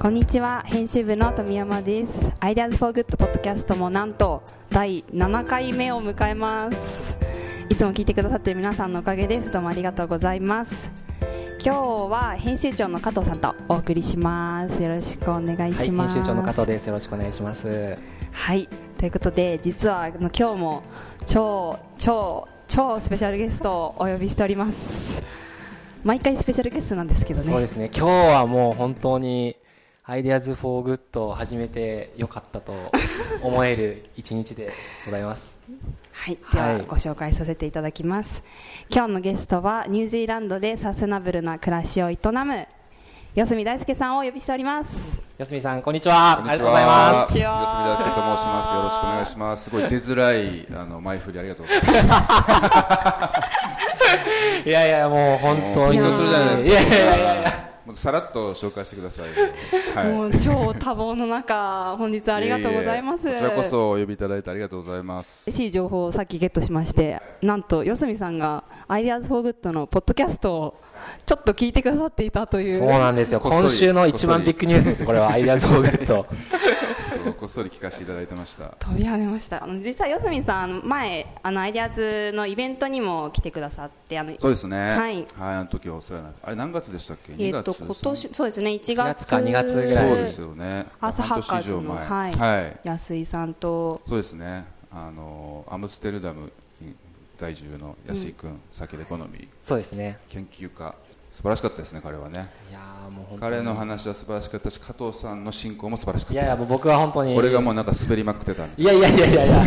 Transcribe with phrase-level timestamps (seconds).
[0.00, 0.62] こんにちは。
[0.64, 2.32] 編集部の富山です。
[2.40, 7.14] IDEAS FOR GOOD ポッドキャストもなんと第7回目を迎えます。
[7.68, 9.52] いつも聞いてくださっている皆さんのおかげです。
[9.52, 10.90] どうもありがとうございます。
[11.62, 11.80] 今日
[12.10, 14.82] は編集長の加藤さんとお送りします。
[14.82, 16.86] よろしくお願いします、はい、編集長の加藤です。
[16.86, 17.98] よろしくお願いします。
[18.32, 20.82] はいということで実はあの今日も
[21.26, 25.22] 超超超スペシャルゲストをお呼びしております。
[26.04, 27.52] 毎回スペシャルゲストなんですけどね。
[27.52, 27.90] そうですね。
[27.94, 29.59] 今日はもう本当に
[30.10, 32.74] IDEAS FOR GOOD を始めてよかったと
[33.42, 34.72] 思える一日で
[35.04, 35.56] ございます。
[36.10, 38.42] はい、ではご紹介させていただきます、
[38.90, 42.66] 今日のゲストはニュージーランドでサステナブルな暮らしを営む
[43.36, 45.22] 四角大輔さんをお呼びしております。
[45.38, 46.40] 四角さんこんにちは。
[46.40, 47.38] ありがとうございます。
[47.38, 48.74] 四隅大輔と申します。
[48.74, 49.62] よろしくお願いします。
[49.62, 53.32] すごい出づらいあの前振りありがとうございま
[54.64, 54.66] す。
[54.68, 56.00] いやいやもう本当に。
[56.00, 56.96] 緊張するじゃないですか。
[56.96, 59.30] いやいやいやいやもうさらっと紹介してください、
[59.96, 65.42] はい、もう超多忙の中本日はありがとうございます、こちらこそお呼びいただいてありがとうございます。
[65.48, 70.74] 嬉しい情報をさっきゲットしましてなんと四角さんが IDEAS FOR GOOD のポッドキャストを
[71.26, 72.78] ちょっと聞いてくださっていたという。
[72.78, 73.40] そうなんですよ。
[73.40, 75.04] 今週の一番ビッグニュースです。
[75.04, 76.26] これは IDEAS FOR GOOD
[77.38, 78.74] こっそり聞かせていただいてました。
[78.78, 79.62] 飛び跳ねました。
[79.62, 84.76] あの実は四角さん前あの IDEAS のイベントにも来てくださってあのそうですね。
[84.76, 86.40] はい、はい、あの時はお世話になって。
[86.44, 87.32] あれ何月でしたっけ？
[87.32, 89.26] えっ、ー、と今年そうですね1月。
[89.26, 90.08] か2月ぐらい。
[90.08, 90.86] そうですよね。
[91.00, 94.00] 朝ハッカーズの、はい、はい、安井さんと。
[94.06, 94.64] そうですね。
[94.92, 96.94] あのアムステルダムに
[97.38, 99.48] 在住の安井君、うん、酒で好み。
[99.60, 100.18] そうですね。
[100.28, 100.94] 研究家
[101.40, 102.50] 素晴らしかったですね彼はね。
[102.68, 107.34] いやもう彼の話は素晴らしかったし加藤さんの進行も素晴らしかったいやいやもう僕は本当に。
[107.34, 109.64] 俺がもうなんか滑りまくってたいやいやいやいやいや。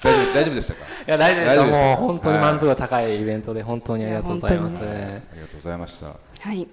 [0.00, 0.80] 大丈夫大丈夫でしたか？
[1.08, 1.86] いや大丈夫でした。
[1.86, 6.06] もう本当に満足度高いイベントで本当にありがとうございます、ありがとうございました。
[6.06, 6.68] はい。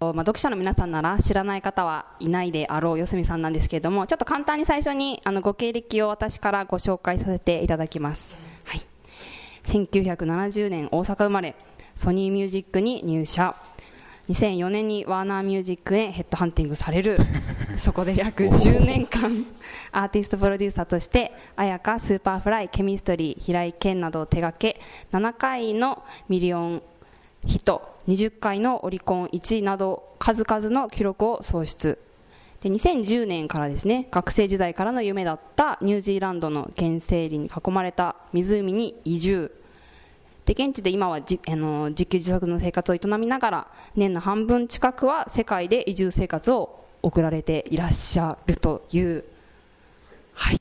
[0.00, 8.82] まあ、読者の皆さんなら知らない方はいないであろう四隅さんなんですけれどもちょっと簡単に最初にあのご経歴を私からご紹介させていただきます、はい、
[9.64, 11.54] 1970年大阪生まれ
[11.94, 13.54] ソニーミュージックに入社。
[14.28, 17.18] 2004年にワーナーミュージックへヘッドハンティングされる。
[17.76, 19.44] そこで約10年間
[19.92, 24.80] アーティストプロデューサーとして絢香 Superfly CHEMISTRY 平井堅などを手掛け
[25.12, 26.82] 7回のミリオン
[27.46, 31.98] ヒット20回のオリコン1位など数々の記録を創出
[32.62, 39.52] で2010年からですね学生時代からの夢だったニュージーランドの原生林に囲まれた湖に移住
[40.44, 43.66] で現地で今はじあの自給自足の生活を営みながら
[43.96, 49.24] 年の半分近くは世界で移住生活を送られていらっしゃるという。
[50.34, 50.60] はい。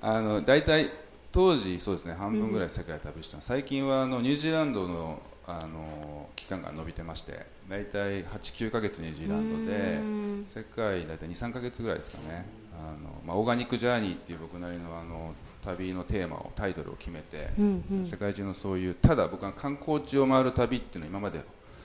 [0.00, 0.90] あの大体
[1.30, 12.46] 当時そうですね半分ぐらい世界旅してます、うん、最近はあのニュージーランドのあの期間が伸びてまして大体89か月ニュージーランドで世界大体23か月ぐらいですかね。
[12.78, 21.42] あの、まあ、オーガニックジャーニーっていう僕なりのあの旅のテーマをタイトルを決めて、うんうん、世界中のそういうただ僕は観光地を回る旅っていうのは今まで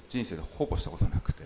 [0.09, 1.43] 人生でほぼしたことなくて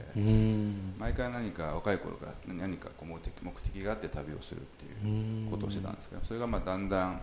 [0.99, 7.21] 毎回何か若い頃から何かこう目的目的があって旅をするっていうことをしてたんですけどそれがまあだんだん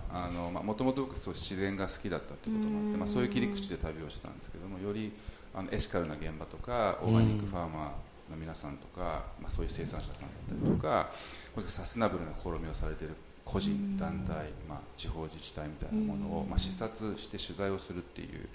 [0.64, 5.12] もともと僕そう自然が好きだったっていうこともあって、まあ、そういう切り口で旅をしてたんですけどもより
[5.54, 11.10] あのエシカルな現場とかオーガニックファーマーの皆さんとか、まあ、そういう生産者さんだったりとか
[11.54, 13.14] もしくはサステナブルな試みをされている
[13.50, 14.34] 個人団体、
[14.68, 18.46] まあ、地方自治体みたいなものを、まあ、視察して取材をするっていう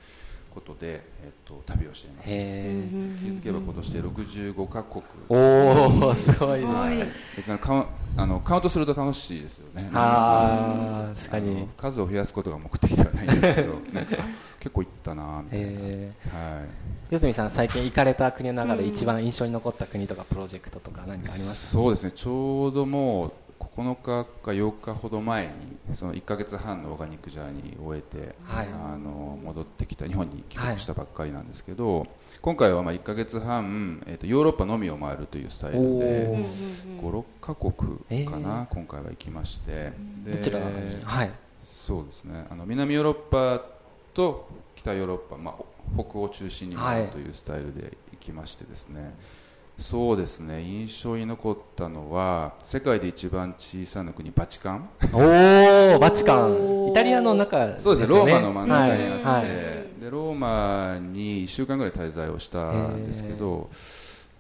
[0.54, 2.28] ことで、えっと、旅をしています。
[2.28, 5.04] 気づけば今年で65カ国。
[5.30, 7.12] おおすごいですね。
[7.36, 9.90] 別にカウあのカウントすると楽しいですよね。
[9.96, 11.68] ああ確かに。
[11.76, 13.74] 数を増やすことが目的ではないんですけど
[14.60, 22.12] 結構行ったなみたいな、はい、四角さん最近行かれた国の中で一番印象に残った国とかプロジェクトとか何かありますか、そうですね。
[22.12, 23.32] ちょうどもう
[23.76, 32.10] 9日か8日ほど前にその1か月半のオーガニックジャーニーを終えて、はい、あの戻ってきた日本に帰国したばっかりなんですけど、はい、
[32.42, 36.46] 今回はまあ1か月半、えーと、ヨーロッパのみを回るというスタイルで
[37.02, 39.94] 56か国かな、えー、今回は行きまして
[40.26, 41.32] どちらに、はい、
[41.66, 42.46] そうですね。
[42.50, 43.64] あの南ヨーロッパ
[44.14, 49.14] と北ヨーロッパ、まあ、北欧中心に回るというスタイルで行きましてですね、
[49.78, 50.62] そうですね。
[50.62, 54.90] 印象に残ったのは世界で一番小さな国バチカン。
[55.12, 56.90] おおバチカン。
[56.90, 58.16] イタリアの中、ね、そうですね。
[58.16, 59.44] ローマの真ん中にあって、はい、
[60.02, 63.70] でローマに1週間ぐらい滞在をしたんですけど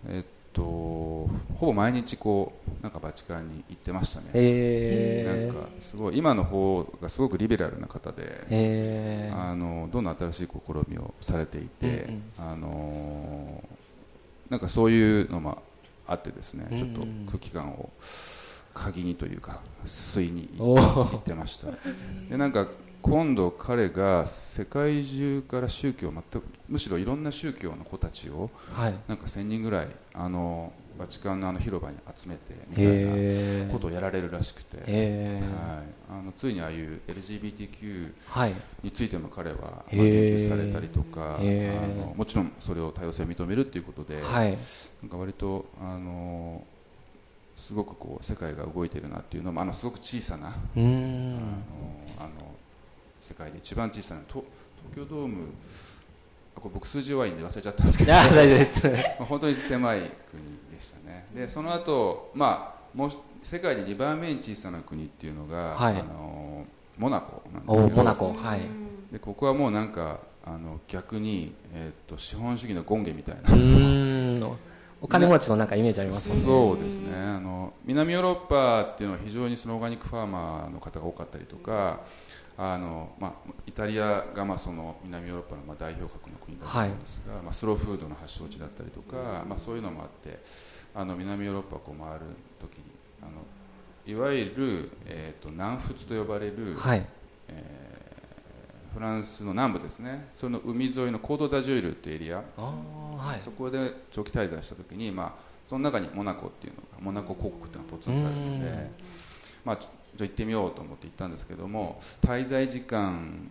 [0.07, 1.30] えっとほ
[1.62, 5.24] ぼ毎日こうなんかバチカンに行ってましたね。
[5.24, 10.51] なんかすごい今の方がすごくリベラルな方であのどんどん新しい試
[10.88, 13.63] みをされていて、うんうん、あの
[14.53, 15.63] なんかそういうのも
[16.05, 16.77] あってですねうん。
[16.77, 17.89] ちょっと空気感を
[18.71, 21.69] 鍵にというか水にお言ーってました。
[22.29, 22.67] でなんか
[23.01, 28.95] 今度彼が世界中から宗教全くむしろいろんな宗教の子たちをはい。
[29.07, 35.42] なんか1000人ぐらいあのバチカンのあの広場に集めてみたいへなことをやられるらしくて、はい、え
[36.10, 38.54] あのついにああいう LGBTQ はい。
[38.84, 44.57] についても彼は研究されたりとか、あのもちろんそれを多様性を認めるということで、はい。
[45.01, 46.63] なんか割とあの
[47.56, 51.36] すごくこう世界が動いているなっていうのもあのすごく小さな、あのん。
[52.19, 52.30] あの
[53.19, 54.44] 世界で一番小さなと
[54.94, 55.46] 東京ドーム
[56.56, 58.12] あこれ僕数字弱いんで忘れちゃったんですけど。
[58.12, 58.88] いや大丈夫です。
[59.19, 60.07] まあ本当に狭い国。
[60.07, 60.12] で
[60.83, 61.27] したね。
[61.33, 66.00] でその後、まあもう世界で2番目に小さな国っていうのが、はい。
[66.00, 66.65] あの
[66.97, 67.97] モナコなんですおけど。
[67.97, 68.33] モナコ。
[68.33, 68.62] はい。
[69.12, 74.47] でここはもうなんかあの逆に、えー、と資本主義の権限みたいうな、
[75.01, 76.44] お金持ちのなんかイメージありますね。
[76.44, 77.15] そうですね。
[77.15, 82.01] あの南ヨーロッパっていうのは非常にそのオーガニックファーマーの方が多かったりとか
[82.57, 90.39] あの、まあ、イタリアがまあその南ヨーロッパのまあ代表格の国だと思うんですが、まあ、スローフードの発祥地だったりとか、まあ、そういうのもあって
[90.95, 92.25] あの南ヨーロッパをこう回る
[92.60, 92.84] 時に
[93.22, 93.31] あの
[94.06, 97.06] いわゆる、えー、と南仏と呼ばれる、はい。
[97.50, 97.94] えー
[98.94, 100.28] フランスの南部ですね。
[100.36, 103.40] その海沿いのコード・ダジュールっていうエリア、はい。
[103.40, 105.34] そこで長期滞在した時に、まあ、
[105.68, 108.60] その中にモナコっていうのがモナコ国っていうのがポツンとあるのうん。
[108.62, 108.92] で、
[109.66, 113.50] まあ、ちょじゃあ行ってみようと思って行ったんですけども滞在時間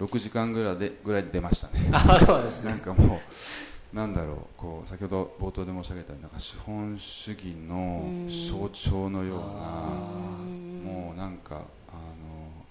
[0.00, 1.88] 6時間ぐらいでぐらいで出ましたね。
[1.92, 2.70] あそうですね。
[2.70, 3.20] なんかもう
[3.92, 9.46] なんだろうこう先ほど冒頭で申し上げたなんか資本主義の象徴のようなあ
[10.84, 11.64] もうなんかあの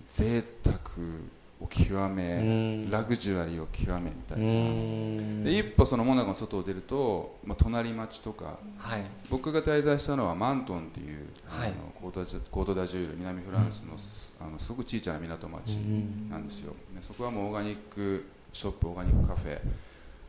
[0.10, 0.80] 贅沢
[1.62, 2.42] を極めう
[2.88, 2.92] ん。
[2.92, 5.44] ラグジュアリーを極めみたういな。
[5.46, 9.04] で一歩そのモナコの外を出ると、まあ、隣町とかはい。
[9.30, 11.70] 僕が滞在したのはマントンっていう、はい。
[11.70, 13.98] あのコートダジュコール南フランスの,、
[14.46, 16.30] あのすごく小さな港町うん。
[16.30, 19.60] なんですよ、でそこはもうオーガニックショップオーガニックカフェ、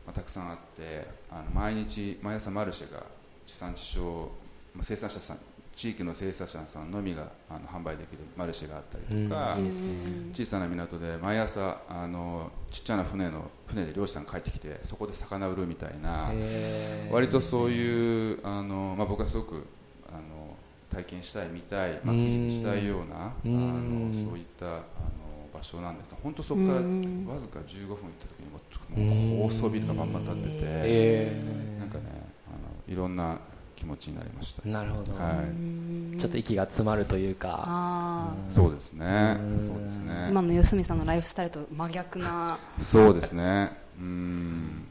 [0.07, 3.03] まあ、たくさんあってあの毎日毎朝マルシェが
[3.45, 4.29] 地産地消、
[4.73, 5.37] まあ、生産者さん
[5.75, 9.87] 地域の生産者さんのみがあの販売できるマルシェがあったりとか、うんいいですね。
[10.33, 16.31] 小さな港で毎朝あのちっちゃな船の船で漁師さんが帰ってきてそこで魚売るみたいな
[17.11, 19.67] 割とそういうあの、まあ、僕はすごく
[20.09, 20.55] あの
[20.89, 22.25] 体験したい見たい、まあ、うん。
[22.25, 24.11] 記事にしたいようなあうん。
[24.23, 24.81] のそういったあの
[25.57, 26.09] 場所なんです。
[26.23, 27.37] 本当そこからわうん。
[27.37, 32.03] ずか15分行った時にもうもう高層ビルがバンバン建っててへーなんかね
[32.47, 33.39] あのいろんな
[33.75, 35.43] 気持ちになりました、なるほど、は
[36.15, 36.17] い。
[36.17, 37.63] ちょっと息が詰まるというか。
[37.67, 39.37] あそうですね。
[39.39, 39.67] うん。
[39.67, 40.29] そうですーね。
[40.31, 43.77] 今の四角さんのライフスタイルと真逆なそうですね。
[43.99, 44.87] うん。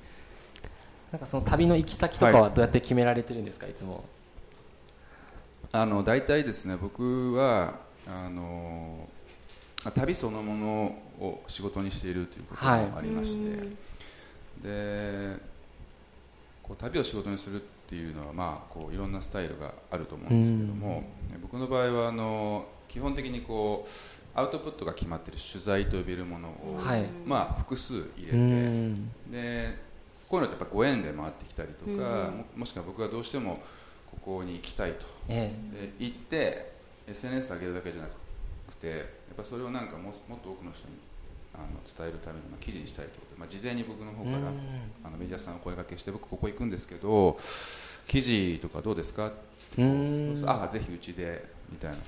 [1.10, 4.04] なんかその旅の行き先とかはどうやって決められてるんですか、い、つも。
[5.72, 9.15] あの大体ですね僕はあのまあ
[9.84, 10.84] 旅そのもの
[11.20, 12.80] を仕事にしているということもはい。
[12.98, 13.68] ありまして、
[14.62, 15.36] で
[16.62, 21.04] こう旅を仕事にするっていうのは、まあ、こういろんなスタイルがあると思うんですけども、
[21.40, 27.06] 僕の場合はあの基本的にこうアウトプットが決まっている取材と呼べるものを、はい。
[27.24, 29.10] まあ、複数入れうて、ん。
[29.30, 29.86] で
[30.28, 31.98] こういうのってやっぱご縁で回ってきたりとか、うん。
[31.98, 33.60] ももしくは僕がどうしても
[34.10, 35.06] ここに行きたいと。
[35.28, 35.54] え
[35.98, 36.72] で行って
[37.06, 40.94] SNS で上げるだけじゃなくてぱそれをなんかももっと多くの人に
[41.54, 43.34] あの伝えるために、まあ、記事にしたいということ。
[43.34, 44.52] で、まあ、事前に僕の方えから、
[45.04, 47.38] あのメディアさんをお声掛けして僕ここ行くんですけど
[48.06, 49.32] 記事とかどうですか？
[49.78, 50.34] うん。
[50.34, 52.02] うんあぜひうちでみたいなこ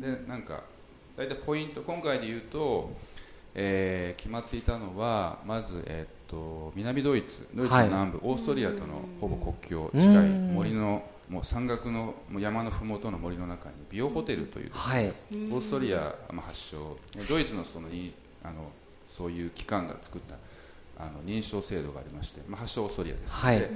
[0.00, 0.14] とで。
[0.16, 0.62] でなんか
[1.16, 2.90] 大体ポイント今回で言うと、
[3.54, 15.08] えー決まっていたのはまず、えーっと南ドイツドイツの南部、オーストリアとのほぼ国境近いうん森のもう山岳のもう山の麓の森の中にビオホテルというね、はい。
[15.08, 16.96] オーストリアまあ発祥。
[17.28, 18.70] ドイツのそのいあの
[19.08, 20.36] そういう機関が作った
[20.98, 23.58] あの認証制度がありまして、まあ、発祥はオーストリアです、はい。
[23.58, 23.70] で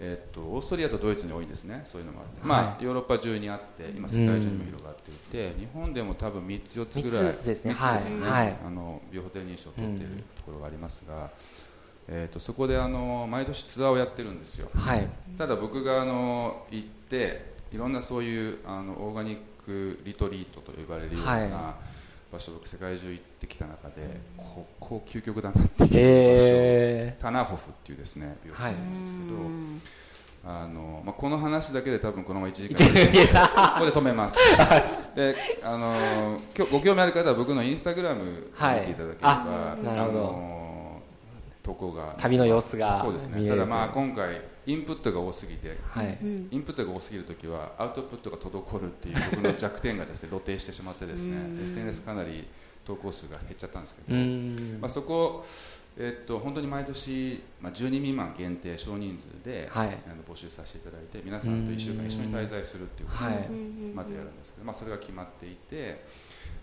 [0.00, 1.82] えーっとオーストリアとドイツに多いんですね。
[1.84, 2.48] そういうのもあって、はい。
[2.48, 7.74] まあ、ヨーロッパ中にあって今世界中にも広がっていて、日本でも多分3つ4つぐらいですね。
[8.64, 11.30] あのビオホテル認証を取っているところがありますが、
[12.12, 14.68] えーっとそこであの毎年ツアーをやってるんですよ。
[14.74, 15.08] はい。
[15.38, 21.74] ただ僕があの行っていろんなそういうあのオーガニックリトリートと呼ばれるような、は
[22.32, 33.12] 場所僕世界中行ってきた中でここ究極だなっていう場所、えタナホフっていうですね病気はいなんですけど、あのまあ、この話だけで多分このまま1時一間年こ
[33.80, 34.36] こで止めます。
[35.14, 39.80] であの今日ご興味ある方は僕のインスタグラム見ていただければ、はい。
[39.80, 40.18] あなるほど。
[40.18, 40.69] の
[41.62, 43.48] 投稿が旅の様子がそうですね。
[43.48, 46.18] ただまあと今回インプットが多すぎてはい。
[46.22, 46.48] うん。
[46.50, 51.64] インプットが多すぎるときはアウトプットが滞るっていう僕の弱点がですね 露呈してしまってですねうん。
[51.64, 52.46] SNS かなり
[52.84, 54.78] 投稿数が減っちゃったんですけうど、ん。
[54.80, 55.44] まあ、そこ
[55.98, 59.88] えっと本当に毎年、まあ、10人未満限定少人数で、はい。
[59.88, 63.48] あの募集させていただいて皆さんと1週間一緒に滞在するっていうことをはい。
[63.94, 66.04] まずやるんですけど、まあ、それが決まっていて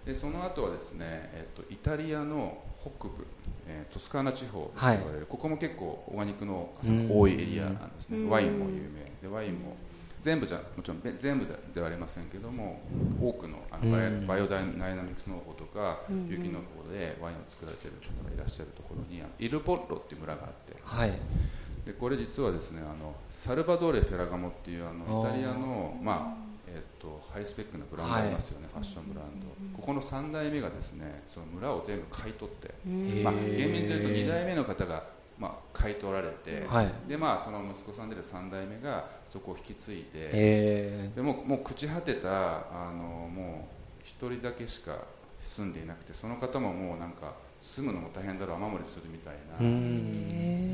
[0.06, 3.26] でその後はですね、えっと、イタリアの北部、
[3.68, 8.30] えートスカーナ地方と言われる、ここも結構オーガニック農家さんが多いエリアなんですね、うん。
[8.30, 9.76] ワインも有名でワインも
[10.22, 12.82] 全部じゃもちろんべ全部でではありませんけども
[13.22, 14.28] 多くのあのバイ,、うん。
[14.28, 20.76] バイオダイナミクス農法とか、うん有機の方でワインを作られている方がいらっしゃるところにイルポッロっていう村があって。
[20.84, 21.14] はい。
[21.86, 29.48] でこれ実はですねあのサルバドーレ・フェラガモっていうあのイタリアの、まあえっとハイスペックなブランドありますよね、ファッションブランド、
[29.78, 35.04] ここの3代目がですねその村を全部買い取って、うんまあ、厳密に言うと2代目の方が、
[35.40, 36.92] まあ、買い取られて、はい。
[37.08, 43.68] でまあ、その息子さんである3代目がそこを引き継いで、えでもうもう朽ち果てたあのも
[44.00, 44.98] う一人だけしか
[45.42, 50.70] 住んでいなくてその方ももうなんか住むのも大変だろう雨漏りするみたいな、ーうん。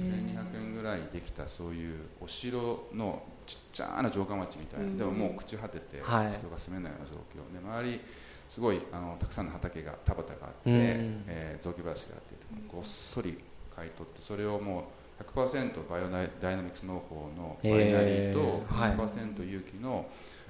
[0.54, 4.98] 1200円ぐらいできたそういうお城のちっちゃな城下町みたいな、うん。
[4.98, 6.26] でももう朽ち果てて人はい。
[6.28, 7.54] が住めないような状況。
[7.54, 8.02] で周り
[8.50, 11.24] すごいあのたくさんの畑が田畑があって、うん。
[11.28, 12.36] えー雑木林があって
[12.72, 13.38] ごっそり
[13.76, 14.82] 買い取ってそれをも
[15.20, 20.06] う100%バイオダイナミクス農法のバイナリーとえーはい100%有機の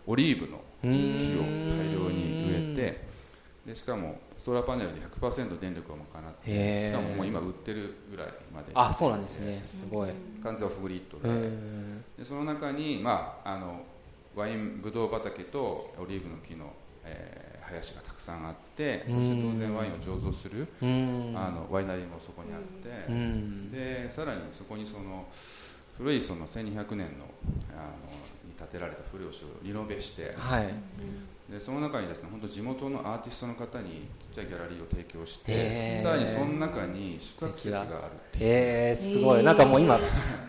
[0.07, 2.75] オリーブのう木をん大量に植え
[3.65, 8.71] てでしかもソーラーパネルで100%電力を賄ってしかももう今売ってるぐらいまで。
[8.73, 9.57] あそうなんですね。
[9.63, 10.09] すごい。
[10.43, 11.92] 完全オフグリッドうで,、ん
[12.23, 13.81] でその中に、まあ、あの
[14.33, 16.71] ワインブドウ畑とオリーブの木の、
[17.03, 21.33] えー林がたくさんあってそして当然ワインを醸造する、うん。
[21.35, 23.71] あのワイナリーもそこにあって、うん。
[23.71, 25.25] でさらにそこにその
[25.97, 27.25] 古いその1200年の
[27.71, 28.13] あの
[28.45, 30.73] に建てられた古いお城をリノベしてはい。
[31.49, 37.89] でその中にですね本当地元のアーティストの方にちっちゃいギャラリーを提供して、さらにその中に宿泊施設があるっ
[38.31, 38.43] ていう。
[38.43, 39.43] えー、すごい、えー。
[39.43, 39.99] なんかもう今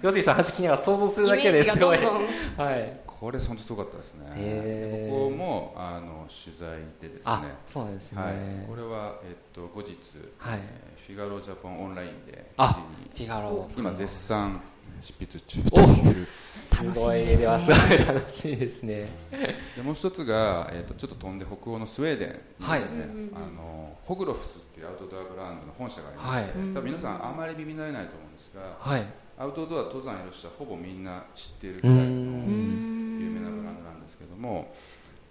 [0.03, 1.99] よしさん話聞きながら想像するだけですごい。
[2.57, 3.01] はい。
[3.05, 5.13] これ本当すごかったですね、へー。
[5.13, 7.23] ここもあの取材でですね。
[7.25, 8.35] あそうですね、はい、
[8.69, 9.97] これは、えっと、後日、
[10.39, 10.61] はい。
[10.61, 12.75] えーフィガロジャポンオンラインであ記
[13.17, 14.59] 事にフィガロ今絶賛
[15.01, 16.27] 執筆中という。
[16.75, 17.25] すごい。
[17.25, 19.07] ではすごい楽しいですね。
[19.77, 22.81] でもう一つが、えっとちょっと飛んで北欧のスウェーデンにですね、はい。
[23.35, 26.69] あのホグロフスっていうアウトドアブランドの本社がありまして、はい。
[26.75, 29.07] 多分皆さんあまり耳慣れないと思うんですがはい。
[29.39, 33.19] アウトドア登山やる人はほぼみんな知っているくらいのうん。
[33.21, 34.73] 有名なブランドなんですけども、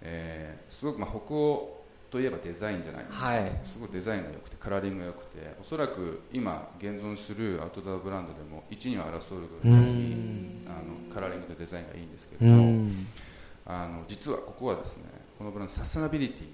[0.00, 1.83] えーすごく、まあ、北欧
[2.14, 3.60] といえばデザインじゃないですか、はい。
[3.64, 10.64] すごくデザインが良くてカラーリングが良くておそらく今現存するアウトドアブランドでも1には争うぐらいうん。
[10.64, 13.06] あのカラーリングとデザインがいいんですけうれども、ん。
[13.66, 15.04] あの実はここはですね
[15.36, 16.46] このブランドサステナビリティ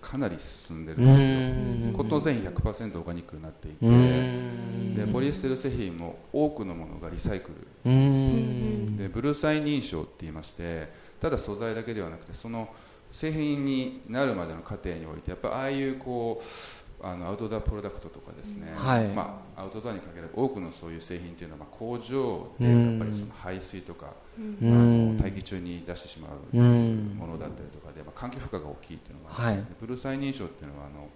[0.00, 1.90] かなり進んでるうんですよ。
[1.90, 1.92] ん。
[1.92, 4.96] コットン製品100%オーガニックになっていてうん。
[4.96, 7.52] でポリエステル製品も多くのものがリサイク
[7.84, 8.96] ルうん。
[8.96, 10.88] でブルーサイン認証って言いまして
[11.20, 12.68] ただ素材だけではなくてその
[13.14, 19.08] 製品になるまでの過程においてやっぱああいうこうあのアウトドアプロダクトとかですね、はい。
[19.08, 24.06] まあ、アウトドアに限らず多くのそういう製品っていうのはまあ工場でうんやっぱりその排水とか、
[24.36, 29.56] うあんの大気中に出してしまううんものだったりとかで、まあ、環境負荷が大きいっていうのが、はい。
[29.56, 31.08] でブルーサイン認証っていうのはあの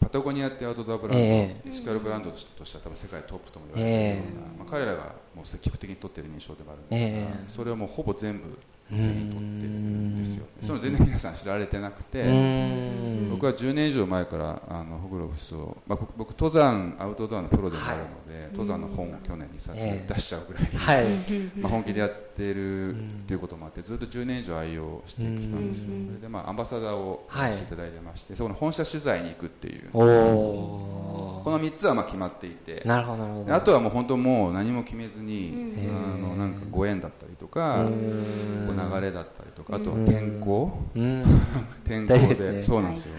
[0.00, 7.52] パタゴニアってアウトドアブランド、えエシカルブランドとしては多分世界トップとも言われているような、まあ、彼らがもう積極的に取っている認証でもあるんですが、ええ。
[7.52, 8.56] それをもうほぼ全部
[8.90, 10.46] 製品取ってるんですよ。
[10.60, 10.66] うん。
[10.66, 13.30] その全然皆さん知られてなくて、うん。
[13.30, 21.06] 僕は10年以上前からあのホグロフスを、まあ、僕僕登山アウトドアのプロでもあるので、登山の本を去年2冊ええ出しちゃうぐらい、はい。
[21.60, 26.06] まあ、本気でやってるっていうこともあってずっと10年以上愛用してきたんですよ、うん。
[26.06, 27.52] それでまあアンバサダーをはい。
[27.52, 29.90] していただいてまして、そこの本社取材に行くっていう。
[29.92, 32.82] この3つはまあ決まっていて。
[32.84, 35.96] なるほどあとはもう本当もう何も決めずに、うん。
[36.14, 41.24] あのなんかご縁だったりとか、流れだったりとかあとは天候、うん。
[41.86, 42.52] 天候で。
[42.52, 42.62] ね。
[42.62, 43.18] そうなんですよ。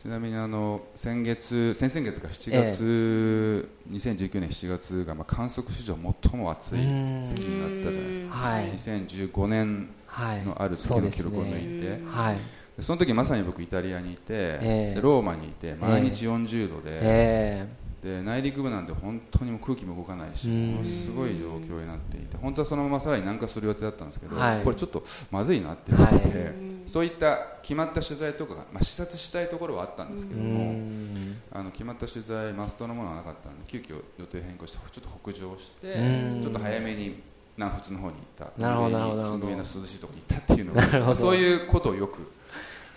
[0.00, 7.24] ちなみにあの先月先々月か7月、2019年7月がまあ観測史上最も暑いうん。
[7.26, 8.70] 月になったじゃないですか、はい。
[8.72, 10.44] 2015年はい。
[10.44, 12.36] のある月の記録を抜いて、はい。
[12.76, 17.68] でその時まさに僕イタリアにいて、えローマにいて毎日40度で、え
[18.02, 20.74] で内陸部なんで本当にもう空気も動かないしうん。
[20.74, 24.62] ものすごい状況になっていて本当はそのままさらに南下する予定だったんですけど、はい。
[24.62, 26.52] これちょっとまずいなっていうことで、はい。
[26.86, 31.36] そういった決まった取材とかが、まあ、視察したいところはあったんですけうども、ん。
[31.52, 36.40] あの決まった取材マストのものはなかったんで急遽予定変更してちょっと北上してうん。
[36.42, 37.22] ちょっと早めに
[37.56, 42.32] 南仏の方に行ったなるほど涼しいところに行ったっていうのがそういうことをよく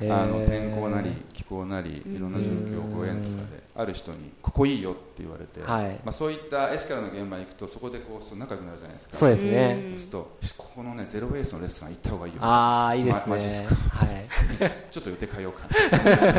[0.02, 6.00] あの天候なり気候なりいろんな状況ご縁とかである人にここいいよって言われて、はい。
[6.04, 9.18] まあ、そういったエシカルの現場に行くとそこでこうそう仲良くなるじゃないですか。
[9.18, 9.94] そうですね。
[9.98, 12.40] するとここのねゼロベースのレストラン行った方がいいよ。
[12.42, 13.76] ああいいですね、まマジっすか。
[13.76, 14.26] はい。
[14.92, 16.34] ちょっと予定変えようかな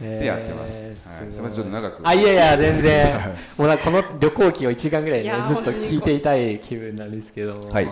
[0.00, 0.96] でで やってます、はい、
[1.30, 2.00] すみませんちょっと長く。
[2.02, 3.36] あいやいや 全然。
[3.56, 7.88] もうなんかこの旅行記を1時間ぐらいねずっと聞いていたい気分なんですけどはい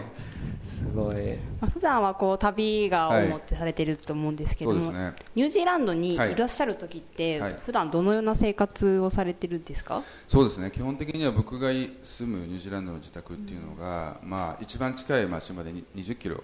[0.63, 1.17] すすごい。
[1.61, 5.15] まあ、普段はこう旅が主ってされてると思うんですけども、そうですね。
[5.35, 6.35] ニュージーランドにいはい。
[6.35, 7.57] らっしゃる時って、はい。
[7.65, 10.71] 普段どのような生活をされてるんですか、そうですね。
[10.71, 16.43] 基本的には僕が住むニュージーランドの自宅っていうのが、まあ、一番近い町までに20キロ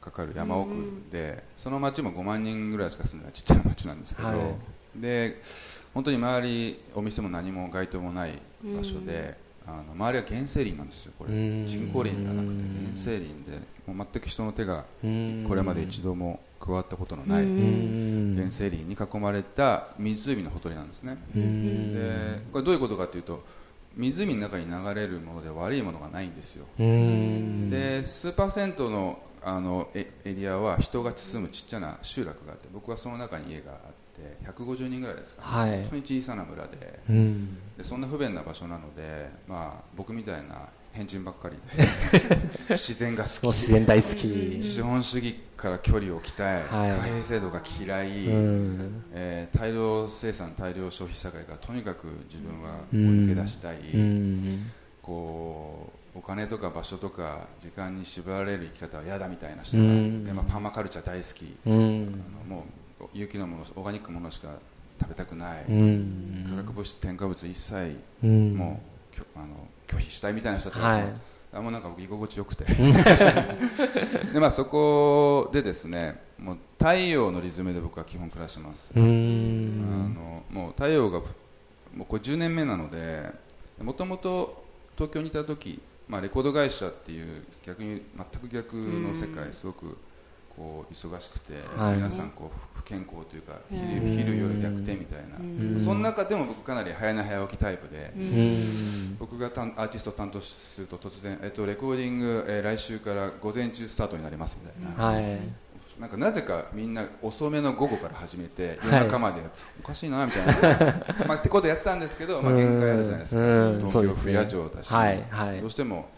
[0.00, 0.74] かかる山奥
[1.10, 4.38] で、その町も5万人ぐらいしか住んでないちっちゃな町なんですけど、はい。
[5.00, 5.40] で
[5.94, 9.36] 本当に周りお店も何も街灯もない場所で、
[9.66, 11.34] あの周りは原生林なんですよこれ。
[11.34, 11.66] うん。
[11.66, 13.72] 人工林じゃなくて原生林で。
[13.86, 15.44] もう全く人の手がうん。
[15.48, 18.34] これまで一度も加わったことのないうん。
[18.36, 21.18] 原生林に囲まれた湖のほとりなんですね。
[21.34, 21.94] うん。
[21.94, 23.44] でこれどういうことかというと
[23.96, 27.70] 湖の中に流れるもので悪いものがないんですよ、うん。
[27.70, 33.78] で数パーセントのあのエエリアは人が住むちっちゃな集落があって僕はその中に家があっ
[34.22, 35.80] て150人ぐらいですか、はい。
[35.82, 37.00] 本当に小さな村で。
[37.10, 37.58] うん。
[37.76, 41.88] でそんな不便な場所なので、まあ、僕みたいな変人ばっかりで
[42.76, 43.46] 自然が好き。
[43.46, 44.62] 自然大好き。
[44.62, 46.90] 資本主義から距離を置きたい、はい。
[46.90, 49.04] 貨幣制度が嫌い、うん。
[49.12, 54.70] えー大量生産大量消費社会からとにかく自分は抜け出したい、うん。
[55.00, 60.24] こうお金とか場所とか時間に縛られる生き方は嫌だみたいな人が、うん。
[60.24, 62.24] でまあ、パーマカルチャー大好き、うん。
[62.46, 62.64] あのもう
[63.14, 64.48] 有機のものオーガニックのものしか
[65.00, 66.46] 食べたくない、うん。
[66.50, 68.54] 化学物質添加物一切うん。
[68.56, 68.80] も
[69.12, 69.46] う、きょあの
[69.86, 71.12] 拒否したいみたいな人たちが、はい。
[71.54, 72.64] あもうなんか僕居心地よくて。
[74.32, 81.20] で、まあ、そこでですねもう太陽のリズムで僕は基本暮らします、うあんのもう太陽が
[81.94, 83.30] もうこれ10年目なので
[83.80, 84.64] もともと
[84.96, 89.98] 東京にいた時、まあ、レコード会社っていう逆に全く逆の世界すごく
[90.62, 91.96] こう忙しくて、はい。
[91.96, 94.16] 皆さんこう不健康というか昼うん。
[94.16, 95.80] 昼夜逆転みたいな、うん。
[95.80, 99.16] その中でも僕かなり早寝早起きタイプで、うん。
[99.18, 105.38] 僕が担アーティストを担当すると突然、えっと、レコーディング、えー来週から午前中スタートになりますみたいな、はい。
[106.00, 109.04] なんかなぜかみんな遅めの午後から始めて夜はい。
[109.06, 109.42] 中まで、
[109.82, 111.04] おかしいなみたいな。
[111.26, 113.78] まあってことやってたんですけど、まあ、限界あるじゃないですか、うん。
[113.88, 115.24] 東京不夜城だし、はい。
[115.28, 115.60] はい。
[115.60, 116.08] どうしても、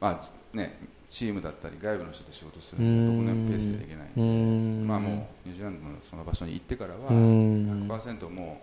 [0.00, 3.26] まあね、チームだったり外部の人と仕事するとうん。
[3.26, 4.86] 僕のペースでできない、うん。
[4.86, 5.08] まあ、も
[5.44, 7.88] うニュージーランドのその場所に行ってからはうん。
[7.88, 8.62] 100%も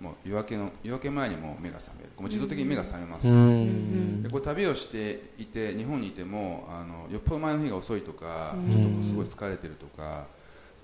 [0.00, 2.10] うもう夜明けの夜明け前にもう目が覚める。
[2.16, 4.22] もう自動的に目が覚めます、うん。
[4.22, 8.70] でこう旅をしていて日本にいてもあのよっぽど前の日が遅いとか、うん。
[8.70, 10.26] ちょっとすごい疲れてるとか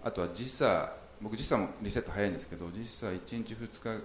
[0.02, 4.02] あとは時差僕時差もリセット早いんですけど時差1日2日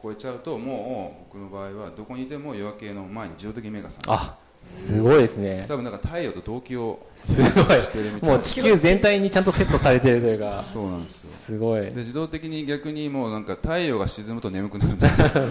[0.00, 4.22] 超えちゃうともう僕の場合はどこにいても夜明けの前に自動的に目が覚める。
[4.22, 5.64] あすごいですね。
[5.68, 7.82] 多分なんか太陽と同期をすごい。
[7.82, 8.34] してるみたいな。
[8.34, 10.62] もう地球全体にちゃんとセットされてるというか。
[10.62, 11.30] そうなんですよ。
[11.30, 11.82] すごい。
[11.82, 15.28] で自動的に逆にもうなんか太陽が沈むと眠くなるんですよ。
[15.34, 15.46] だか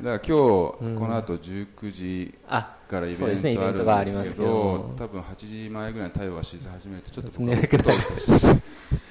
[0.00, 4.94] ら今日、この後19時あからイベントあるんですけどど。
[4.98, 7.98] 多分8時前ぐらいに太陽が沈み始めるとちょっと僕は眠くなる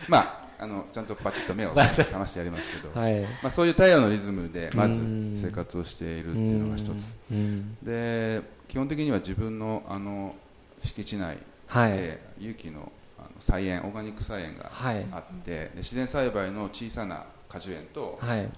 [0.07, 3.21] まああのちゃんとパチッと目を覚ましてやりますけど、はい。
[3.21, 5.33] まあ、そういう太陽のリズムでまずうん。
[5.37, 7.15] 生活をしているっていうのが一つ。
[7.31, 7.77] うん。
[7.81, 10.35] で基本的には自分のあの
[10.81, 11.91] 敷地内はい。
[11.97, 15.05] で有機のあの菜園オーガニック菜園がはい。
[15.11, 18.49] あってで自然栽培の小さな果樹園とはい。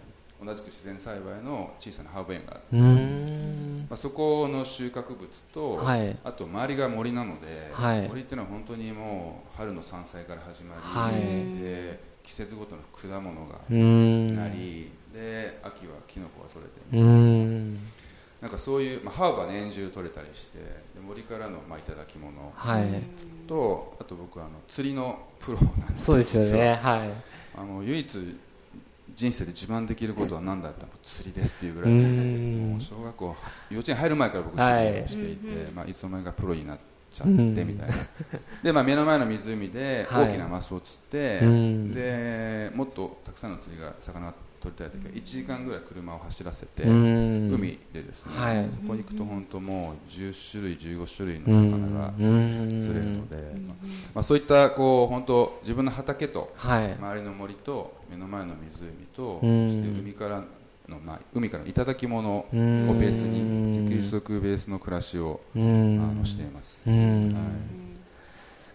[0.43, 6.17] 同じく自然栽培の小さなハーブ園があって、まあ、そこの収穫物と、はい。
[6.23, 8.07] あと周りが森なので、はい。
[8.07, 11.21] 森っていうのは本当にもう春の山菜から始まり、はい。
[11.61, 17.73] で季節ごとの果物がなり、で秋はキノコが取れてうーん。
[17.75, 17.79] な
[18.47, 20.65] んかそういう、まあ、ハーブは年中取れたりしてで
[21.05, 23.03] 森からのまあいただき物はい。
[23.47, 26.79] とあと僕はあの釣りのプロなんでそうですよね。
[26.81, 27.09] はい。
[27.55, 28.37] あの唯一
[29.13, 33.35] 人生で自慢できることは何だったら釣りですっていうぐうらいもう小学校
[33.69, 34.85] 幼稚園入る前から僕はい。
[34.85, 36.79] 釣りをしていて、いまあ、いつの間にかプロになっ
[37.13, 37.95] ちゃっうんてみたいな、
[38.63, 40.27] で、まあ、目の前の湖ではい。
[40.29, 41.93] 大きなマスを釣って、うん。
[41.93, 47.49] でもっとたくさんの釣りが魚が撮りたい時は1時間ぐらい車を走らせて、うん。
[47.51, 48.69] 海でですね、はい。
[48.71, 52.81] そこに行くと本当もう10種類15種類の魚がうん。
[52.81, 53.35] 釣れるので、
[53.67, 53.75] まあ
[54.15, 56.93] まあ、そういったこう本当自分の畑とはい。
[56.93, 59.67] 周りの森と目の前の湖と、うん。
[59.67, 60.43] そして海から
[60.87, 62.99] の、まあ、海からの頂き物をベうん。
[62.99, 67.33] ースに自給自足ベースの暮らしをうあんのしています、うん。
[67.33, 67.90] はい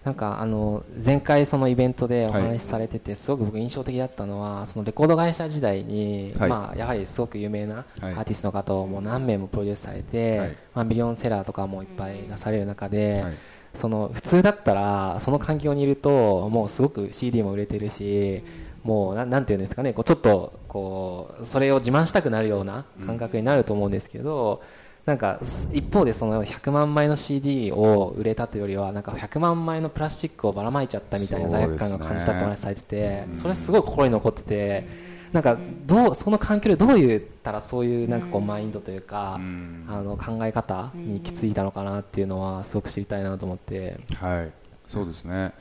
[0.06, 6.48] なんかあの前回そのイベントでお話しされててすごく僕印象的だったのはそのレコード会社時代にはい。
[6.48, 8.14] まあやはりすごく有名なアはい。
[8.14, 10.56] ーティストの方をもう何名もプロデュースされてはい。
[10.74, 13.34] まあミリオンセラーとかもいっぱい出される中ではい。
[13.74, 18.44] その普通だったらその環境にいるともうすごく CD も売れてるし
[18.84, 24.62] もうななんていうんですかねこうちょっとこうそれを自慢したくなるような感覚になると思うんですけど、
[25.06, 34.86] なんかす一方でその100万枚の CD を売れたというよりはなんか100万枚のプラスチックをばらまいちゃったみたいな罪悪感が感じたってお話しされててうんそれすごい心に残ってて
[35.32, 44.00] なんかどうその環境でどう言ったらそういうなんかこうマインドというかうんあの考え方に行き着いたのかなっていうのはすごく知りたいなと思って。
[44.14, 44.50] はい、
[44.88, 45.52] そうですね。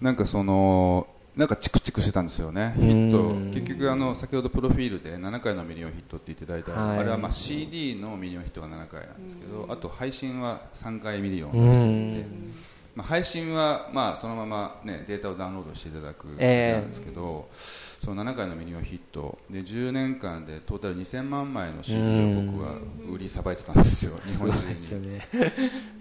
[0.00, 2.74] なんかそのなんかチクチクしてたんですよね。
[2.76, 12.26] ヒうんット結局あの先ほどプロフィールで7回のミリオンヒットって言っていただいた、はいあれはまあ CD のミリオンヒットが7回なんですけど、あと配信は3回ミリオンうヒットしてんいて、
[12.94, 17.48] まあ配信はまあそのままねデータをダウンロードしていただくええなんですけど、
[18.04, 22.74] その7回のミリオンヒットで10年間でトータル2000万枚の CD を僕は
[23.10, 24.12] 売りさばいてたんですよ。
[24.28, 25.18] 日本中に。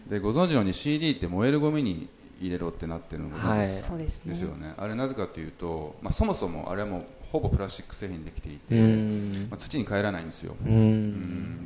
[0.10, 2.10] でご存知のように CD って燃えるゴミに
[2.42, 4.34] 入れろってなってるのご存知ですかそうですね。
[4.34, 4.74] ですよね。
[4.78, 9.48] あれなぜかというと、まあ、そもそもあれはもうほぼプラスチック製品できていて、うん。
[9.50, 10.56] まあ、土に帰らないんですよ、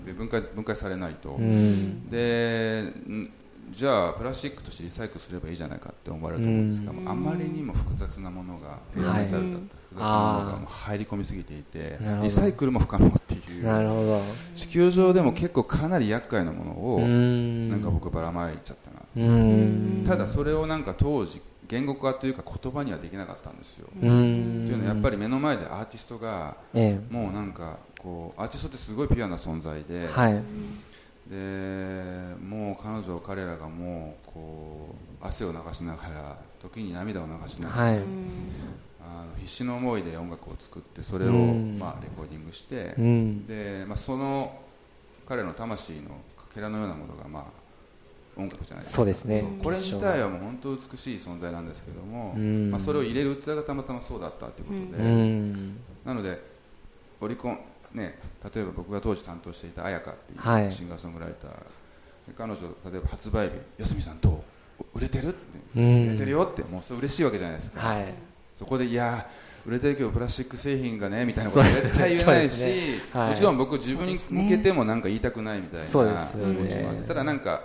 [0.05, 2.09] で分解分解されないと、うん。
[2.09, 3.31] でん
[3.71, 7.09] じゃあプラスチックとしてリサイクルすればいいじゃないかって思われると思うんですが、うん。
[7.09, 13.63] あまりにも複雑なものがメタルだった複雑なものがもう入り込みすぎていてリサイクルも不可能っていう。
[13.63, 14.21] なるほど。
[14.55, 17.69] 地球上でも結構かなり厄介なものをうん。
[17.69, 18.77] なんか僕ばらまいちゃっ
[19.15, 19.27] たな。
[19.27, 20.03] うん。
[20.07, 30.43] ただそれをなんか当時言語化というか言葉にはできなかったんですよ、うとんいうのはやっぱり目の前でアーティストがえもうなんかこうアーティストってすごいピュアな存在で,、えはい
[31.29, 37.99] でもう彼女彼らがもうこう汗を流しながら時に涙を流しながら、はい。
[39.01, 41.77] あの必死の思いで音楽を作ってそれを、うん。
[41.79, 43.47] まあ、レコーディングして、うん。
[43.47, 44.59] でまあ、その
[45.27, 47.43] 彼の魂のかけらのようなものが、まあ、
[48.39, 48.97] 音楽じゃないですか。
[48.97, 49.43] そうですね。
[49.63, 52.71] これ自体はもう本当美しい存在なんですけども、うん。
[52.71, 55.77] まあ、それを入れる器がたまたまそうだったということで、うん。
[56.03, 56.39] なので
[57.21, 57.59] オリコン、
[57.95, 58.17] ね、
[58.53, 60.65] 例えば僕が当時担当していた彩香ってはい。
[60.65, 61.51] いうシンガーソングライター、
[62.37, 64.43] 彼女例えば発売日「四角さんど
[64.93, 65.37] う売れてる?」って
[65.75, 66.63] 「うん売れてるよ」って。
[66.63, 68.13] もうそれ嬉しいわけじゃないですか、はい。
[68.53, 69.27] そこでいや
[69.65, 72.99] 売れてるけどプラスチック製品がねみたいなこと絶対言えないし、そうですね。
[73.13, 73.29] はい。
[73.31, 77.07] もちろん僕自分に向けてもなんか言いたくないみたいな気持ちもあって。
[77.07, 77.63] ただなんか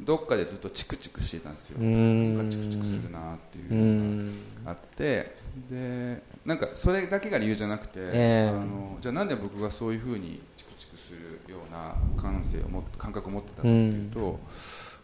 [0.00, 2.34] どっかでずっとチクチクしていたんですよ、うん。
[2.34, 3.74] なんかチクチクするなっていうう
[4.18, 4.24] の
[4.66, 4.72] がん。
[4.72, 5.36] あって。
[5.70, 8.48] でなんかそれだけが理由じゃなくて、ええ。
[8.50, 14.38] あのじゃあなんで僕がそういうふうにチクチクするような感性をも感覚を持ってたかっていうと、も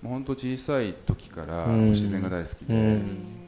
[0.04, 1.90] う本当小さい時からうん。
[1.90, 3.00] 自然が大好きで、うん。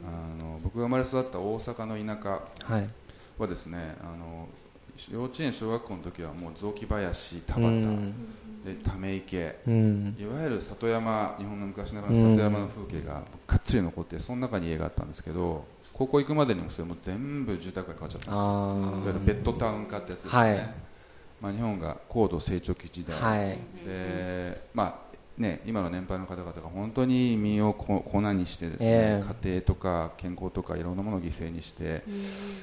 [0.06, 2.30] あの僕が生まれ育った大阪の田舎
[2.72, 2.88] はい。
[3.38, 4.48] はですねあの
[5.10, 8.14] 幼稚園小学校の時はもう雑木林田う畑、ん
[8.64, 9.58] でため池。
[9.66, 10.16] うん。
[10.18, 20.74] いわゆる里山日本の昔ながらの里山の風景ががっつり残ってその中に家があったんですけど高校行くまでにもそれも全部住宅が変わっちゃったんですいわゆるベッドタウン化ってやつですね、はい。
[21.40, 23.58] まあ、日本が高度成長期時代、はい。
[23.86, 25.04] でまあ
[25.36, 29.34] ね、今の年配の方々が本当に身をこ粉にしてですね、ええ。
[29.42, 32.04] 家庭とか健康とかいろんなものを犠牲にして、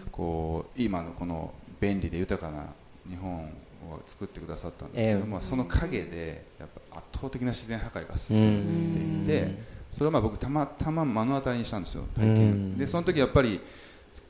[0.09, 2.67] こう今のこの便利で豊かな
[3.09, 3.51] 日本
[3.89, 5.41] を作ってくださったんですけども、え。
[5.41, 9.55] その陰でやっぱ圧倒的な自然破壊が進んでいて、
[9.91, 13.59] それはまあ僕たまたま目の当たりにしたんですよ体験、うんでその時やっぱり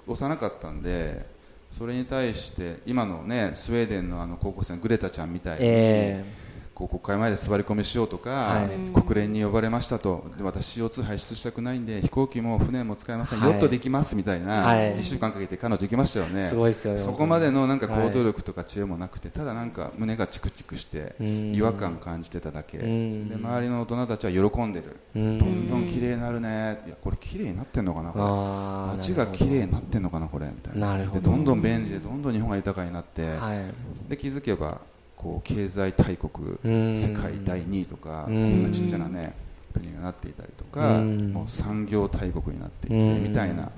[0.08, 1.26] 幼かったんで
[1.72, 6.26] それに対して今のねスウェーデンのあの高校生のグレタちゃんみたいに、え
[6.74, 9.02] こう国会前で座り込みしようとか、はい。
[9.02, 10.26] 国連に呼ばれましたと。
[10.38, 13.52] で私 CO2 排出したくないんで飛行機も船も使えません、はい。
[13.52, 14.96] ヨットできますみたいな、はい。
[14.98, 16.50] 1週間かけて彼女行きましたよね。
[16.50, 21.56] すごいですよねそこまでのなんかはい行動力とか知恵もなくて、ただなんか胸がチクチクしてうん。
[21.56, 23.30] 違和感感じてただけ、ん。
[23.30, 25.38] で周りの大人たちは喜んでる、うん。
[25.38, 26.82] どんどん綺麗になるね。
[26.88, 28.98] いやこれ綺麗になってんのかなこれ。
[28.98, 30.48] 街が綺麗になってんのかなこれ。
[30.48, 30.96] みたいな。
[30.96, 31.22] なるほど。
[31.22, 34.10] でどんどん便利でどんどん日本が豊かになって、はい。
[34.10, 34.82] で気づけば
[35.22, 36.96] こう経済大国うん。
[36.98, 38.62] 世界第2位とかこうん。
[38.62, 39.34] んなちっちゃなね
[39.74, 41.34] 国がなっていたりとかうん。
[41.34, 43.24] もう産業大国になっていてうん。
[43.24, 43.72] みたいな。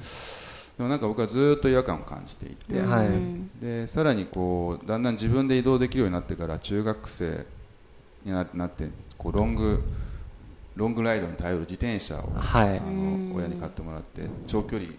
[0.78, 3.10] でもなんか僕はずっと違和感を感じていて、はい。
[3.62, 7.46] でさらにこうだんだん自分で移動できるようになってから中学生
[8.26, 9.84] にななってこうロング
[10.76, 12.80] ロングライドに頼る自転車を、はい。
[12.80, 14.90] あの親に買ってもらって長距離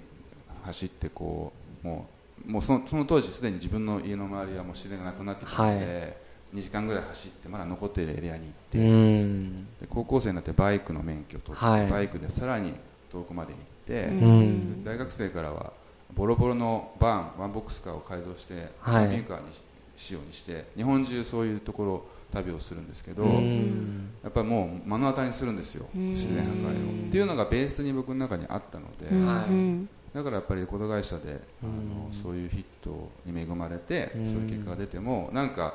[0.65, 1.53] 走ってこ
[1.83, 2.07] うも
[2.47, 6.24] うもうそのその当時すでに自分の家の周りはもう自然がなくなってきたので、
[6.55, 11.89] 2時間ぐらい走ってまだ残っているエリアに行って、高校生になってバイクの免許を取って、はい。
[11.91, 12.73] バイクでさらに
[13.11, 14.85] 遠くまで行って、うん。
[14.85, 15.73] 大学生からは
[16.15, 19.05] ボロボロのバーンワンボックスカーを改造してキはい。
[19.07, 19.61] ャンピングカーにし
[19.97, 24.09] しようにして日本中そういうところ旅をするんですけど、うん。
[24.23, 26.11] やっぱりもう目の当たりにするんですようん。
[26.11, 27.09] 自然破壊を。
[27.09, 29.27] っていうのがベースに僕の中にあったので、うん。
[29.27, 29.51] はい。
[29.51, 32.13] うんだからやっぱりレコード会社であのうん。
[32.13, 34.27] そういうヒットに恵まれてうん。
[34.27, 35.75] そういう結果が出てもなんか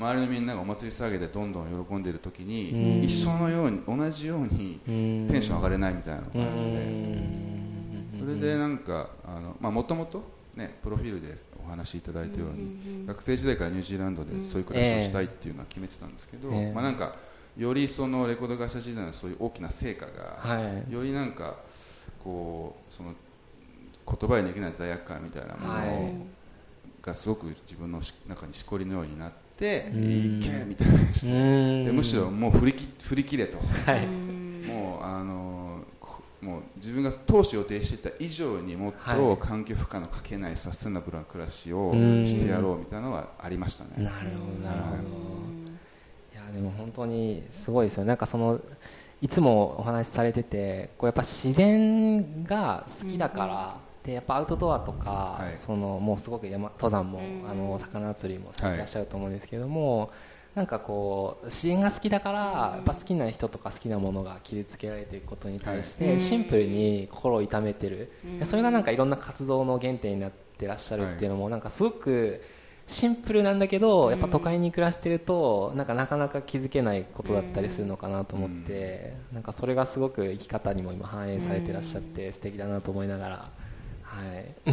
[0.00, 2.48] 周りのみんながお祭り騒ぎでどんどん喜んでいる時うん。
[2.48, 5.28] に一緒のように同じようにうん。
[5.30, 6.78] テンション上がれないみたいなのがあるので。
[8.14, 8.18] うん。
[8.18, 9.10] それでなんか
[9.60, 10.22] もともと
[10.56, 11.34] ねプロフィールで
[11.66, 16.72] お話しいただいたように学生時代からニュージーランドでそういう暮らしをしたいっていうのは決めてたんですけどええ。
[16.72, 17.14] まあなんか
[17.58, 20.92] よりそのレコード会社時代のそういう大きな成果がはい。
[20.92, 21.56] よりなんか
[22.24, 23.12] こうその
[24.06, 25.86] 言葉にできない罪悪感みたいなもはい。
[25.88, 26.26] の
[27.02, 30.40] がすごく自分のし中にしこりのようになってうん。
[30.40, 33.58] いけみたいな感じでむしろもう振りき振り切れと。
[33.58, 34.06] はい。
[34.66, 39.16] もうあのこもう自分が当初予定していた以上にもっはい。
[39.18, 42.26] と環境負荷のかけないサステナブルな暮らしをうん。
[42.26, 43.90] してやろうみたいなのはありましたね。
[43.96, 44.12] なるほ
[44.62, 45.02] どなるほど。
[46.32, 48.04] いやでも本当にすごいですよ。
[48.04, 48.60] なんかその
[49.22, 53.78] いつもお話しされててこうやっぱ自然が好きだから、
[54.10, 55.52] でやっぱアウトドアとか、はい。
[55.52, 57.48] そのもうすごく山登山も、うん。
[57.48, 60.10] あの魚釣りもされてらっしゃると思うんですけども、
[60.56, 62.38] なんかこう自然が好きだから、
[62.74, 68.38] やっぱ好きな人とか好きなものが傷つけられていくことに対して、はいシンプルに心を痛めてる、うん。
[68.40, 72.42] でそれがなんかいろんな活動の原点になってらっしゃるっていうのも、なんかすごく
[72.88, 83.50] シンプルなんだけどやっぱ都会に暮らしてるとなんかなかなか気づけないことだったりするのかなと思って、なんかそれがすごく生き方にも今反映されてらっしゃって素敵だなと思いながら、
[84.10, 84.72] は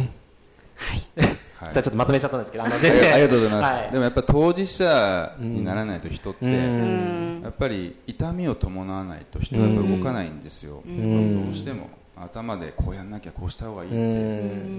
[0.80, 1.38] はい。
[1.60, 3.90] じゃあちょっとまとめちゃったんですけどあのありありがとうございます、はい。
[3.90, 7.40] でもやっぱ当事者にならないと人って、うん。
[7.42, 11.46] やっぱり痛みを伴わないと人はやっぱ動かないんですよ、ん。
[11.46, 14.00] どうしても頭でこうやんなきゃこうした方がいいって、う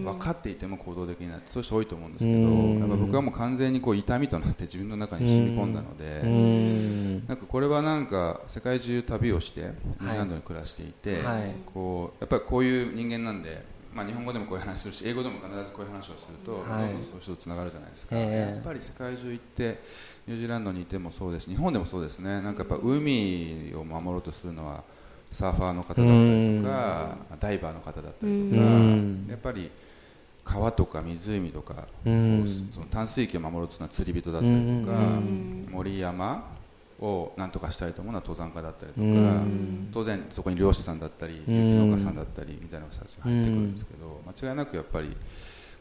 [0.01, 0.03] ん。
[0.05, 2.79] 分かっていても行動できないそういう人多いと思うんですけど、うん。
[2.79, 7.27] やっぱ僕はもう完全にこう痛みとなって自分の中に染み込んだので、うん。
[7.27, 9.61] なんかこれはなんか世界中旅をして
[10.01, 11.53] ニュランドに暮らしていて、はい。
[11.73, 16.81] こうやっぱりこういう人間なんで、まあ、日本語でもこういう話するし英語でも必ずこういう話をすると、はい。
[16.81, 18.55] どんどんそういう人とつながるじゃないですか、ええ。
[18.55, 19.79] やっぱり世界中行って
[20.27, 21.49] ニュージーランドにいてもそうです。
[21.49, 22.41] 日本でもそうですね。
[22.41, 24.83] なんかやっぱ海を守ろうとするのは
[25.31, 29.27] サーファーの方だったりとか、ダイバーの方だったりとか、うん。
[29.29, 29.71] やっぱり
[30.45, 35.67] 川とか湖とか、その淡水域を守ろうとするのは釣り人だったりとか、うん。
[35.71, 36.58] 森山
[37.01, 39.89] を何とかしたいと思うのは登山家だったりとか、うん。
[39.93, 41.55] 当然そこに漁師さんだったりうん。
[41.55, 45.15] 雪農家さんだったりみたいな人たちが入ってくるんですけど、間違いなくやっぱり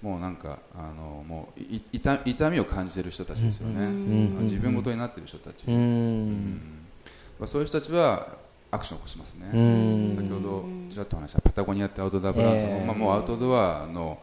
[0.00, 4.42] もうなんかあのもうい痛痛みを感じてる人たちですよね、ん。
[4.42, 6.60] 自分ごとになってる人たち、ううんん。
[7.38, 8.36] まあ、そういう人たちは
[8.70, 10.16] アクションを起こしますね、うん。
[10.16, 12.56] 先ほどちらっと話したパタゴニアってアウトドアブランド。
[12.58, 12.84] も、ええ。
[12.86, 14.18] まあ、もうアウトドアの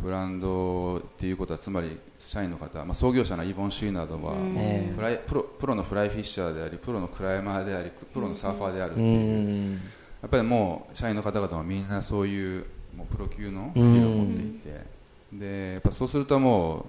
[0.00, 4.92] ブランドっていうことはつまり社員の方、まあ、創業者のイボン・シューなどは、もうええ。
[4.94, 9.72] フライプロプロのフライフィッシャーでありプロのクライマーでありプロのサーファーであるってういう、ん。
[9.74, 9.78] や
[10.26, 12.64] っぱりもう社員の方々もみんなそういう
[12.96, 14.86] もうプロ級のスキルを持っていて、
[15.32, 16.86] でやっぱそうするとも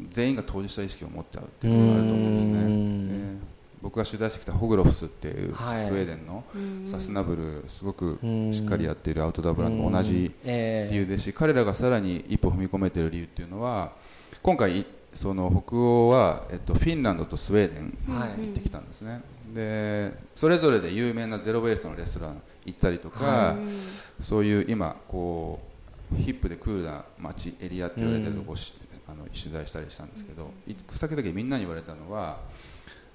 [0.00, 3.48] う全員が当事者意識を持っちゃうっていうことがあると思うんですね。
[3.82, 6.44] 僕が取材してきたホグロフスっていうスウはいェーデンの
[6.90, 10.92] サステナブルすごくうんしっかりやっているアウトドアブランドも同じええ。
[10.92, 13.92] 理由ですし彼らがさらに一歩踏み込めている理由っていうのは
[14.42, 18.28] 今回その北欧は、えっと、フィンランドとスウェーデンはい。
[18.30, 19.22] 行ってきたんですね、
[19.54, 23.56] でそれぞれで有名なゼロ・ウェイストのレストラン行ったりとか、は
[24.20, 25.60] そういう今こ
[26.12, 28.54] うヒップでクールな街エリアって言われてるとこ
[29.08, 32.38] あの取材したりしたんですけど行く先々みんなに言われたのは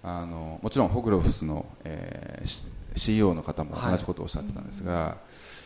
[0.04, 2.64] あのもちろんホグロフスの、えー、
[2.96, 5.18] CEO の方も同じことをおっしゃってたんですが、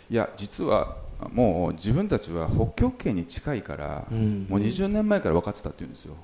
[0.10, 4.46] い、や実はもう自分たちは北極圏に近いから、うん。
[4.48, 6.16] もう20年前から分かってたって言うんですよ。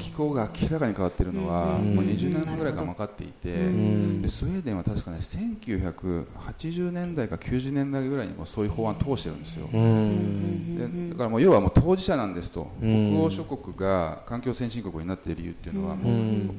[0.00, 4.20] 気候が明らかに変わっているのは、うんもう20年ぐらいから分かっていて、ん。
[4.20, 13.12] でスウェーデンは確かね1980年代か90年代ぐらいにもうそういう法案通してるんですよ、だからもう要はもう当事者なんですと、うん。
[13.14, 15.96] 北欧諸国が環境先進国になっている理由っていうのは、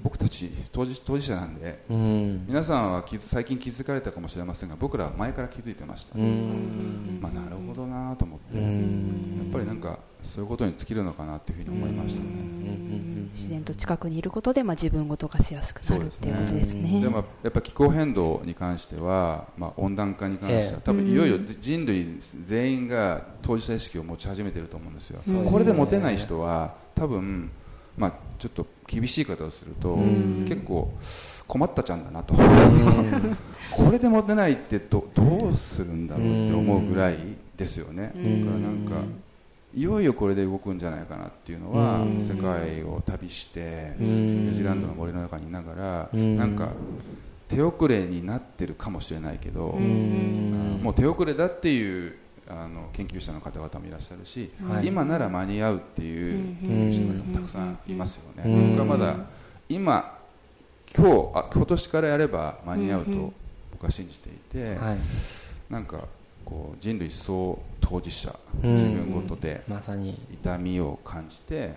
[0.04, 2.46] 僕たち当事当事者なんで、うん。
[2.48, 6.63] 皆さんは最近気づかれたかもしれませんが僕らは前から気づいてました、うん
[7.22, 12.28] まあ、なるほほどなと思って、やっぱりなんかそういうことに尽きるのかなっていうふうに思いましたね。
[13.34, 17.02] 自然と近くにいることで、まあ、自分ごとがしやすくなるっていうことですね。
[17.02, 22.06] でもやっぱ気候変動に関しては、まあ、温暖化に関しては、多分いよいよ人類
[22.44, 25.20] 全員が当事者意識を持ち始めてると思うんですよ。
[25.50, 27.50] これで持てない人は多分、
[27.98, 30.94] まあ、ちょっと厳しい言い方をすると、結構
[31.48, 32.34] 困ったちゃんだなと。
[32.34, 37.18] これで持てないってどどうするんだろうって思うぐらい
[37.58, 38.08] ですよね。
[38.08, 38.22] だから
[38.60, 38.96] なんか
[39.76, 46.70] いよいよこれで動くんじゃないかなっていうのは世界を旅してニュージーランドの森の中にいながらなんか
[47.50, 52.16] 手遅れになってるかもしれないけどもう手遅れだっていう
[52.48, 54.52] あの研究者の方々もいらっしゃるし、
[54.84, 58.76] 今なら間に合うっていう研究者の方もたくさんいますよね。
[58.76, 59.16] 僕はまだ
[59.70, 60.20] 今
[60.96, 63.34] 今日あ今年からやれば間に合うと
[63.72, 64.78] 僕は信じていて、
[65.70, 66.06] なんか
[66.46, 70.18] こう人類総当事者、自分ごとでまさに。
[70.32, 71.72] 痛みを感じて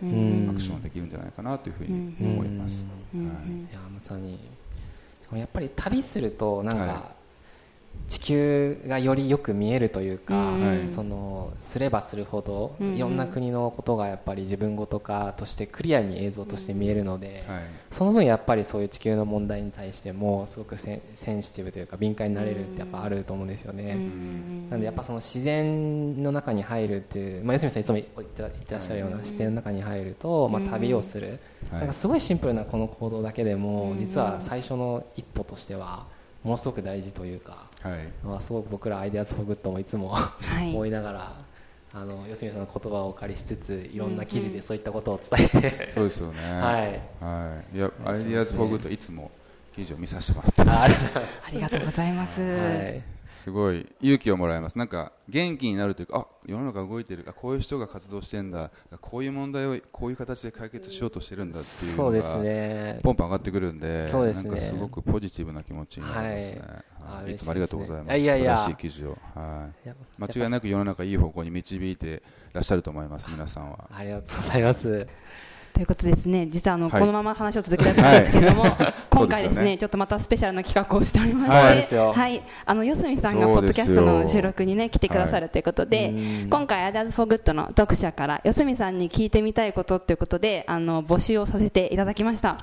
[0.50, 2.86] アクションできるんじゃないかなというふうに思います。
[3.14, 3.18] い。
[3.72, 4.38] やまさに。
[5.32, 7.15] やっぱり旅するとなんか、
[8.08, 10.54] 地球がよりよく見えるというか、
[10.92, 17.44] そのすればするほど、いろんな国のことがやっぱり自分ごとかとしてクリアに映像として見えるので、
[17.90, 23.96] その分やっぱりそういう地球の問題に対してもすごくセンシティブというか敏感になれるってやっぱあると思うんですよね。
[24.70, 31.40] なんでやっぱその自然の中に入るっていう、まあ、四角さんいつも言ってらっしゃるような自然の中に入ると、まあ、旅をする、
[31.72, 36.06] なんかすごいシンプルなこの行動だけでも、実は最初の一歩としては
[36.46, 37.66] ものすごく大事というか。
[37.82, 41.36] はい、まあ、すごく僕ら IDEAS FOR GOOD もいつも、はい、思いながら
[41.92, 46.42] あの四角さんの言葉をお借りしつついろんな記事でそういったことを伝えて、そうですよね。
[46.42, 49.30] はい、はい、いや IDEAS FOR GOOD いつも
[49.74, 51.42] 記事を見させてもらってます。
[51.46, 54.78] ありがとうございます、はいすごい勇気をもらいます。
[54.78, 57.24] なんか元気になるというかあ世の中動いてる。
[57.28, 58.70] あこういう人が活動してんだ。
[59.00, 66.62] こういう問題をこういう形で解決しようとしてるんだっていうのが、ね、ポンポン上がってくるんでね、なんかすごくポジティブな気持ちになりますね、
[67.00, 67.36] はい、い。
[67.36, 73.88] つもありがとうございます、いやいや素晴らしい記事を、はい、間違いなく世の中いい方向に導いてらっしゃると思います皆さんは。
[73.92, 75.06] ありがとうございます
[75.76, 86.14] ということですね、実はあの、はい、このまま話を続けたいんですけれども、はい、 今回ですね、ね、ちょっとまたスペシャルな企画をしておりまして、はい、はい、あの四角さんがポッドキャストの収録にね来てくださるということで、
[86.48, 92.56] 今回 IDEAS FOR GOOD の読者から四角さんに聞いてみたいことということで、あの募集をさせていただきました。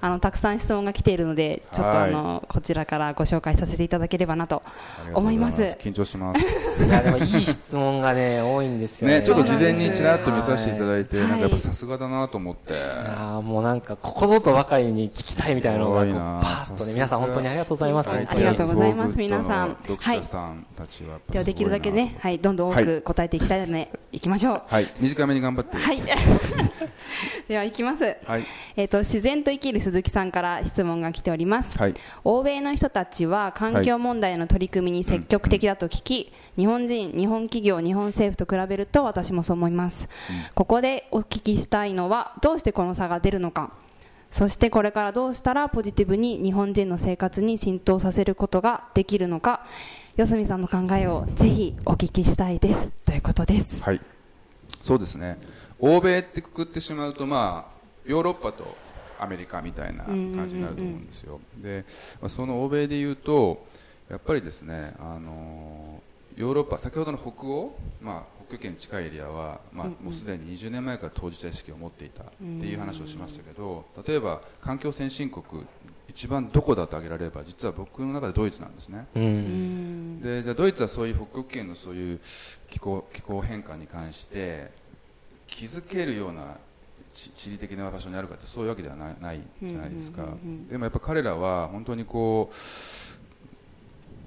[0.00, 4.62] あのたくさん質問が来ているので、ちょっとあのこちらからご紹介させていただければなと
[5.12, 5.76] 思います。
[5.80, 6.40] 緊張します。
[6.86, 9.18] いやでもいい質問がね多いんですよね。
[9.18, 12.59] ねちょっと事前にちらっと見させていただいて、なんかやっぱさすがだなと思って。
[13.42, 16.04] もうなんかここぞとばかりに聞きたいみたいなのが
[16.42, 19.16] パッとね皆さん本当にありがとうございます、ありがとうございます。
[19.16, 19.76] 皆さん。
[19.82, 24.92] 読者さんたちは、ではできるだけねはいどんどん多く答えていきたいので、い、きましょうはい。
[25.00, 25.76] 短めに頑張って。
[25.76, 26.02] はい。
[27.48, 28.44] ではいきます、はい、
[28.76, 31.94] えっ、と自然と生きる鈴木さんから質問が来ております、はい、
[32.24, 40.10] 欧米の人たちは環境問題の取り組みに積極的だと聞き、日本人日本企業日本政府と比べると私もそう思います、
[40.54, 43.72] ここでお聞きしたいのはどうしてこの差が出るのか。
[44.30, 49.64] そしてこれからどうしたらポジティブに日本人の生活に浸透させることができるのか。
[50.16, 52.92] 四角さんの考えをぜひお聞きしたいです。
[53.06, 53.82] ということです。
[53.82, 54.00] はい。
[54.82, 55.38] そうですね。
[55.78, 57.72] 欧米ってくくってしまうとまあ
[58.04, 58.76] ヨーロッパと
[59.18, 61.84] アメリカみたいな感じになると思うんですよ、で
[62.28, 63.66] その欧米でいうと
[64.10, 65.89] やっぱりですねあの
[66.36, 75.44] ヨーロッパ先ほどの北欧、まあ、北極圏に近いエリアは、まあ、もうすでに20年前から当事者意識を持っていたっていう話をしましたけど例えば環境先進国
[76.08, 82.20] 一番どこだと挙げられれば実は僕の中でドイツなんですね、でじゃあドイツはそういう北極圏のそういう
[82.68, 84.72] 気候気候変化に関して
[85.46, 86.56] 気づけるような
[87.14, 90.24] 地理的な場所にあるかってそういうわけではないじゃないですか、
[90.68, 92.50] でもやっぱ彼らは本当にこ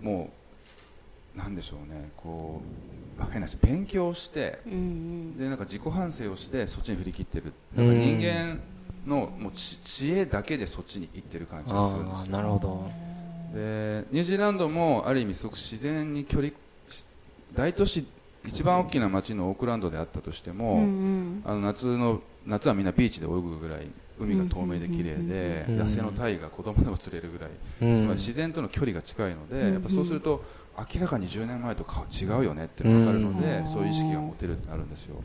[0.02, 0.43] うもう
[1.36, 2.12] なんでしょうね。
[2.16, 2.62] こ
[3.18, 7.54] う変な話勉強して、うんうん、でなんか自己反省をしてそっちに振り切ってる。
[7.76, 8.60] なんか人間
[9.06, 12.90] のもう知恵だけでそっちに行ってる感じがするんですなるほど。
[13.54, 16.52] でニュージーランドもある意味すごく自然に距離
[17.54, 18.06] 大都市
[18.46, 23.88] 一番大きな街のオークランドであったとしても、うんうん、あの夏の夏はみんなビーチで泳ぐぐらい
[24.20, 27.50] 海が透明で綺麗で、野生のタイが子供でも釣れるぐらい、
[27.82, 30.44] うん、つまり自然との距離が近いので、やっぱそうすると
[30.78, 35.22] 明らかに10年前と違うよねって分かるので、そういう意識が持てるってなるんですよ、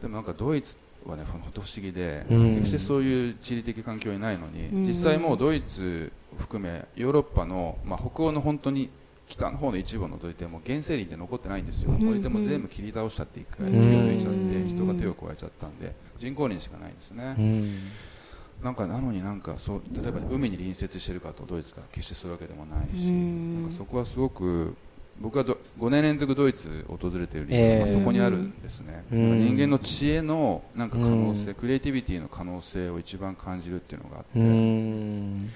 [0.00, 8.88] でもなんかドイツはね本当不思議で、決してそういう地理的環境にないのに、実際もうドイツ含めヨーロッパの、まあ、北欧の本当に
[9.28, 17.78] 北の方の一部を除いても原生林って残ってないんですよ、うんこれでも全部切り倒したって一回抜いちゃっうんて人が手を加えちゃったんで人工林しかないんですね、うん
[18.62, 23.62] なんかなのになんかそう例えば海に隣接してるかとドイツが決してそういうわけでもないし、うん。
[23.62, 24.76] なんかそこはすごく
[25.20, 29.44] 僕はど5年連続ドイツ訪れている理由えーは、まあ、そこにあるんですね、うん。
[29.56, 31.54] 人間の知恵のなんか可能性、うん。
[31.54, 35.50] クリエイティビティの可能性を一番感じるっていうのがあって、うん。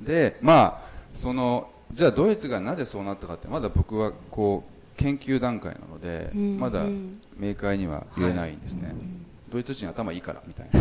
[0.00, 6.58] でまあそのじゃあドイツがなぜそうなったかってまだ僕はこう研究段階なので、うん。
[6.58, 7.20] まだうん。
[7.36, 8.94] 明快には言えないんですね、
[9.54, 10.80] ドイツ人頭いいからみたいな。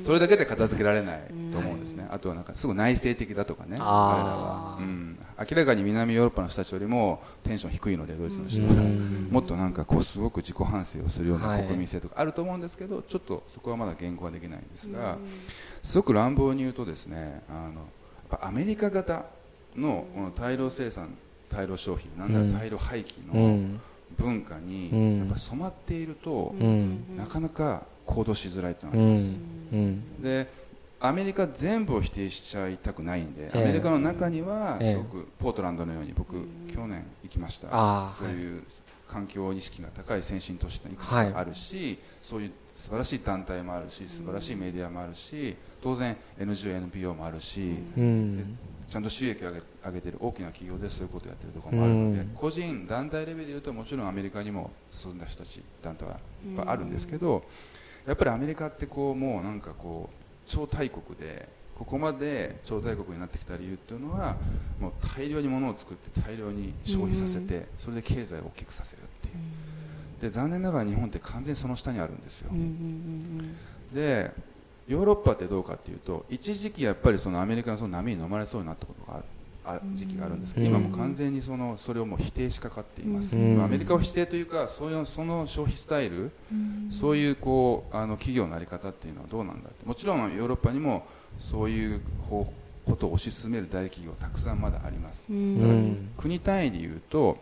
[0.00, 1.20] それだけで片付けられない
[1.52, 9.28] と思うんですね、あとはなんかすごい内省的だとかね、彼らは、うん、明らかに南ヨーロッパの人たちよりもテンション低いので、ドイツの人は、うん。
[9.30, 11.64] もっとなんかこうすごく自己反省をするようなはい。
[11.64, 15.18] 国民性とかあると思うんですけど、ちょっとそこはまだ言語はできないんですが、
[15.82, 17.88] すごく乱暴に言うと、ですねあの
[18.40, 19.26] アメリカ型
[19.76, 21.10] のこの大量生産、
[21.50, 23.80] 大量消費、なんなら大量廃棄うのん
[24.18, 25.18] 文化にうん。
[25.18, 27.16] やっぱ染まっていると、うん。
[27.16, 29.36] なかなか行動しづらいといううのがあります。
[29.36, 29.40] ん。
[29.72, 30.22] うん。
[30.22, 30.68] で
[31.00, 33.62] アメリカ全部を否定しちゃいたくないんで、ええ。
[33.62, 34.92] アメリカの中にはええ。
[34.92, 36.34] すごくポートランドのように僕、
[36.74, 38.10] 去年行きました。
[38.18, 38.62] そういう
[39.06, 48.56] 環境意識が高い先進都市がいくつかあるし、そういう素晴らしい団体もあるし素晴らしいメディアもあるし当然 NGO、NPO もあるし、うん
[48.88, 52.28] ちゃんと収益を上げ上げている大きな企業でそういうことをやっているところもあるので、うん。
[52.34, 56.18] 個人、団体レベルでいうともちろんアメリカにも進んだ人たち団体は
[56.66, 57.44] あるんですけど、
[58.06, 60.16] やっぱりアメリカってこうもうなんかこう
[60.46, 64.36] 超大国でここまで超大国になってきた理由っていうのは
[64.80, 69.34] もう大量に物を作って大量に消費させて、それで経済を大きくさせるっていう。
[70.20, 72.50] で残念ながら日本って完全にその下にあるんですよ、
[73.94, 74.32] で
[74.88, 79.22] ヨーロッパってどうかっていうと一時期やっぱりそのアメリカのその波に飲まれそうになったことが
[79.64, 80.72] ああ時期があるんですけど、うん。
[80.72, 83.62] 今もう完全にそのそれをもう否定しかかっています、うん。
[83.62, 86.30] アメリカを否定というかそういうその消費スタイル、
[86.90, 89.84] そういうこうあの企業の在り方っていうのはどうなんだって。
[89.84, 91.06] もちろんヨーロッパにも
[91.38, 92.50] そういう方
[92.88, 96.08] ことを推し進める大企業たくさんまだあります、うん。
[96.16, 97.36] 国単位でいうと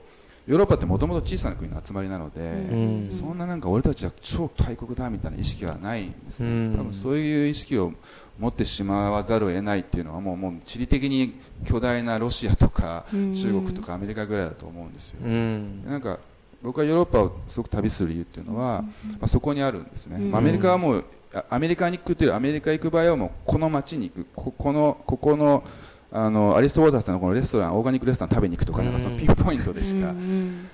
[0.46, 3.10] ヨーロッパってもともと小さな国の集まりなので、ん。
[3.12, 6.74] そんななんか俺たちは超大国だみたいな意識はないんですね、うん。
[6.76, 7.92] 多分そういう意識を
[8.38, 13.34] 持ってしまわざるを得ないっていうのはもうもう地理的に巨大なロシアとかうん。
[13.34, 15.82] 中国とかアメリカぐらいだと思うんですよ、うん。
[15.82, 16.18] でなんか
[16.62, 18.90] 僕はヨーロッパをすごく旅する理由っていうのは、ま
[19.22, 25.64] あ、そこにあるんですね、アメリカはもうあアメリカに行くというアメリカ行く場合はもうこの街に行くここのここの
[26.12, 30.14] あのアリスト・ウォーターさんのこのレストランオーガニックレストラン食べに行くとかなんかそのピンポイントでしか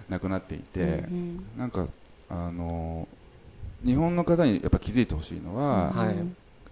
[0.08, 1.04] なくなっていて、
[1.56, 1.88] なんか
[2.28, 3.08] あの
[3.84, 6.16] 日本の方にやっぱ気づいてほしいのは、はい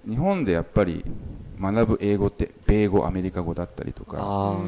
[0.08, 1.04] 日本でやっぱり
[1.60, 4.16] 学ぶ英語って米語アメリカ語だったりとか。
[4.20, 4.58] あ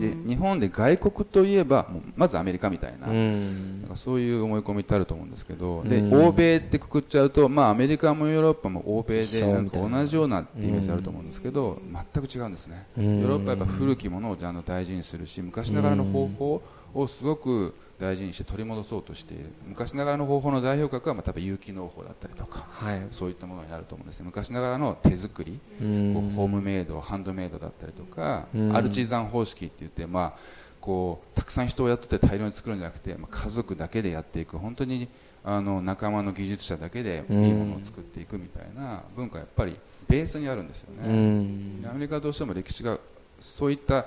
[0.00, 6.26] で日本で外国といえばまずアメリカみたいな,、なんかそういう思い込みってあると思うんですけど、でうん。
[6.26, 9.60] 欧米ってくくっちゃうと、まあ、アメリカもヨーロッパも欧米一でな。
[9.60, 11.80] んか同じようなってイメージあると思うんですけど、
[12.12, 13.20] 全く違うんですね、うん。
[13.20, 16.62] ヨーロッパはやっぱ古きものをあの大事にするし昔ながらの方法
[16.92, 19.46] をすごく大事にして取り戻そうとしている。
[19.66, 23.06] 昔ながらの方法の代表格はまあ多分有機農法だったりとかはい。
[23.10, 24.26] そういったものになると思うんですね。
[24.26, 28.76] 昔ながらの手作りホームメイド、ハンドメイドだったりとか、うん。
[28.76, 35.08] アルチザン方式って言って、まあ、こうたくさん人を雇って大量に作るんじゃなくて、まあ、家族だけでやっていく本当に
[35.42, 39.78] あの仲間の技術者だけでいいものを作っていくみたいな文化はやっぱり
[40.08, 41.88] ベースにあるんですようね。
[41.88, 42.98] アメリカはどうしても歴史が
[43.40, 44.04] そういった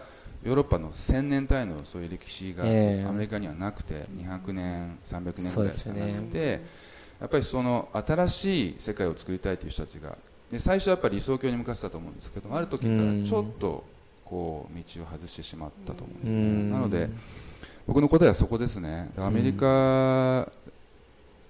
[0.48, 3.06] ヨーロッパの1000年単位のそういう歴史がええ。
[3.06, 6.62] アメリカにはなくて200年、300年ぐらいしかなくて、
[7.20, 10.18] やっぱりその新しい世界を作りたいという人たちが
[10.50, 13.84] で最初はやっぱり理想郷に向かってたと思うんですけどある時からちょっと
[14.24, 16.72] こう道を外してしまったと思うんですね、うん。
[16.72, 17.10] なので
[17.86, 19.12] 僕の答えはそこですね。
[19.18, 20.50] アメリカ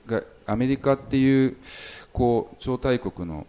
[0.08, 1.58] がアメリカっていう
[2.12, 3.46] こう超大国の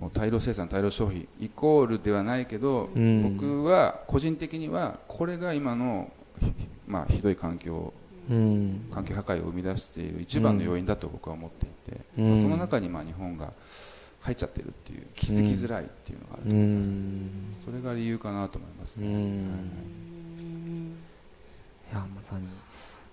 [0.00, 3.36] もう大量生産大量消費イコールではないけど、うん。
[3.36, 6.52] 僕は個人的にはこれが今のひ
[6.88, 7.92] まあひどい環境
[8.30, 8.88] うん。
[8.90, 12.30] 環境破壊を生み出している一番の要因だと僕は思っていて、うん。
[12.30, 13.52] まあその中にまあ日本が
[14.20, 17.30] 入っちゃってるっていう気づきづらいっていうのがあるとう思う、ん。
[17.64, 20.96] それが理由かなと思いますね、うん。
[21.92, 22.48] いやまさに。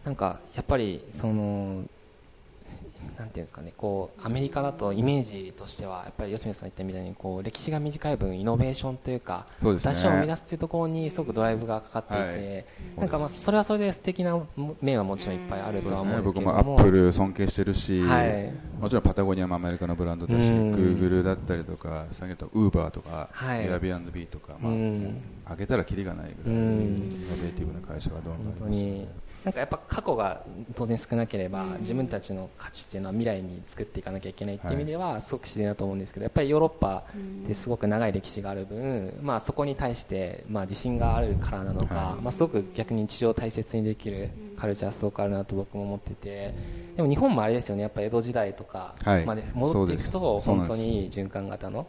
[0.06, 1.84] なんかやっぱりその
[3.18, 9.94] なんていうんですかねこうアメリカだとイメージとしてはやっぱり吉見さん言ったみたいにこう歴史が短い分イノベーションというかそうですね。
[9.94, 13.00] 出しを生み出すっていうところにすごくドライブがかかっていて、はい。
[13.02, 14.40] なんかまあそれはそれで素敵な
[14.82, 16.52] 面はもちろんいっぱいあるとは思うんです僕も。
[16.52, 18.54] アけれども、ップル尊敬してるし、はい。
[18.80, 20.72] もちろんパタゴニアもアメリカのブランドだし、うん。
[20.72, 23.66] グーグルだったりとか、先ほどウーバーとか、はい。
[23.66, 25.22] エアビービーとか、まあ、うん。
[25.50, 26.72] 上げたらキリがないぐらい、うん。
[26.72, 29.08] イノベーティブな会会社がどんどんあ本当に
[29.48, 30.42] なんかやっぱ過去が
[30.76, 37.06] 当然少なければ、自分たちの価値っていうのは未来に作っていかなきゃいけないっていう意味ではすごく自然だと思うんですけどやっぱりヨーロッパ
[37.46, 42.22] ってすごく長い歴史がある分、まあ、そこに対してまあ自信があるからなのか、はい。
[42.24, 46.54] まあ、すごく逆に日常を大切にできるカルチャーすごくあるなと僕も思ってて
[46.98, 49.26] でも日本もあれですよねやっぱ江戸時代とかはい。
[49.26, 51.88] まで戻っていくと本当に循環型の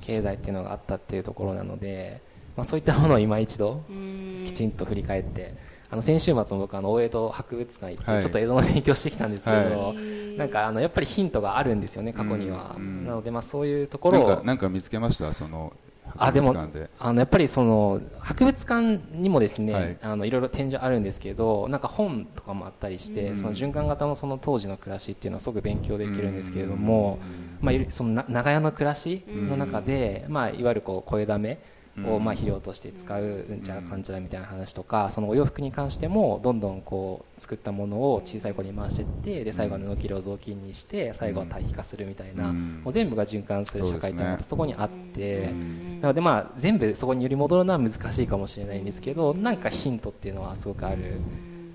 [0.00, 2.20] 経済っていうのがあったっていうところなので、
[2.56, 4.44] まあ、そういったものを今一度うん。
[4.44, 5.54] きちんと振り返って
[5.90, 8.22] あの先週末も僕あの大江戸博物館行って、はい。
[8.22, 9.94] ちょっと江戸の勉強してきたんですけど、は
[10.36, 14.28] なんかあのやっぱりヒントがあるんですよね過去には、うんうんなのでまあそういうところを。
[14.28, 15.32] なんかなんか見つけました？
[15.32, 15.72] その
[16.16, 16.90] あでも博物館で。
[16.98, 19.96] あのやっぱりその博物館にもですね、はい。
[20.02, 23.36] あのいろいろ展示あるんですけどなんか本とかもあったりして、うん。
[23.36, 27.18] その循環型のその当時の暮らしっていうのはすごく勉強できるんですけれども、
[27.60, 31.58] まあ、いろそのな長屋の暮らしの中で、まあ、いわゆるこう声だめ
[32.02, 42.80] をまあ肥料として使うんちゃらかんちゃらみたいな話とかそのお洋服に関してもどんどんこう作ったものを小さい子に回していってで最後は布切れを雑巾にして最後は堆肥化するみたいな、うん。
[42.82, 46.00] もう全部が循環する社会っていうのはそこにあって、うん。
[46.00, 51.20] なのでまあ全部そこにより戻るのは難しいかもしれないんですけどなんかヒントっていうのはすごくある。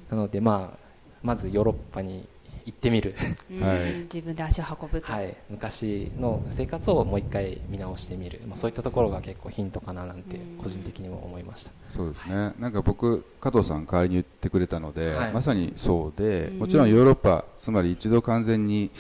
[0.10, 0.90] なのでまあ
[1.24, 2.28] まずヨーロッパに
[2.70, 3.16] 行ってみる、
[3.52, 3.60] うん。
[3.62, 3.94] はい。
[4.04, 11.72] 自分で足を運ぶと、はい、昔の生活をもう一回見直してみる、まあ、そういったところが結構ヒントかななんて個人的にも思いました。
[11.90, 15.34] そうですね、なんか僕、加藤さん、代わりに言ってくれたので、はい。
[15.34, 16.60] まさにそうで、うん。
[16.60, 18.92] もちろんヨーロッパ、つまり一度完全に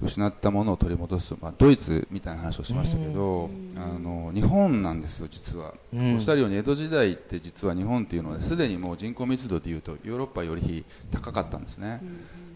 [0.00, 6.14] 失ったものを取り戻す、まあ、ドイツみたいな話をしましたけど、あの日本なんですよ、実は、うん。
[6.14, 12.00] おっしゃるように江戸時代って実は日本っていうのはすでにもう人口密度でいうとヨーロッパより高かったんですね。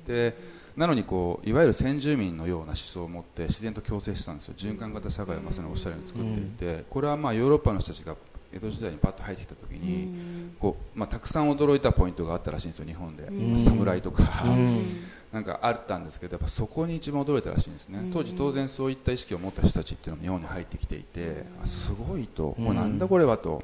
[0.06, 4.54] でなのにこういわゆる先住民のような思想を持って自然と共生してたんですよ。
[4.56, 6.44] 循環型社会をまさにおっしゃるように作ってい
[6.78, 8.16] て、これはまあヨーロッパの人たちが
[8.52, 14.86] 江戸時代にパッと入ってきた時に、こうまあ、たくさん驚いたポイントがあったらしいんですよ日本で、うん侍とか、うん。
[15.32, 23.62] なんかあったんですけどやっぱそこに一番驚いたらしいんですね、当時当然そういった意識を持った人たちっていうのも日本に入ってきていて、あすごいと、うなんだこれはと。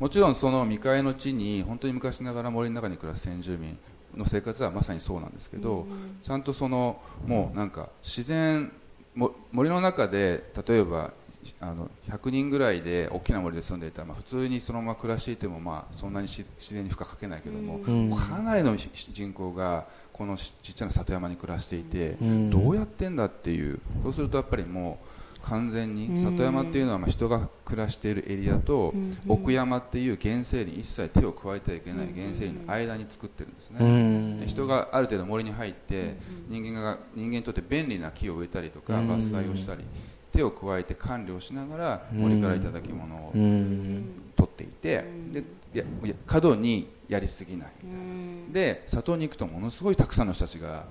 [0.00, 3.78] もちろんその未開の地に本当に昔ながら森の中に暮らす先住民
[4.16, 5.86] の生活はまさにそうなんですけど、
[6.22, 8.70] ちゃんとそのもうなんか自然
[9.14, 11.12] も森の中で例えば
[11.60, 18.10] あの100人ぐらいで大きな森で住んでいたら、まあ、普通にそのまま暮らしていても、まあ、そんなにし自然に負荷かけないけども、うん。
[18.16, 22.50] かなりの人口がこのちちっちゃな里山に暮らしていて、うん。
[22.50, 25.13] どうやってんだっていうそうするとやっぱりもう
[25.44, 26.18] 完全に。
[26.18, 29.16] 里山っていうのはまあ人が暮らしているエリアとうん。
[29.28, 33.78] 奥山っていう原生林一切手を加えてはいけない原生林の間に作ってるんですね。
[33.80, 34.40] うん。
[34.40, 36.16] で人がある程度森に入って
[36.48, 39.10] 人間が人間にとって便利な木を植えたりとかうん。
[39.10, 39.84] 伐採をしたり
[40.32, 44.04] 手を加えて管理をしながら森からいただき物をうん。
[44.36, 45.40] 取っていてで
[45.74, 48.52] いやいや過度にやりすぎないみたいな。
[48.52, 50.84] で里に行くとものすごいたくさんの人たちが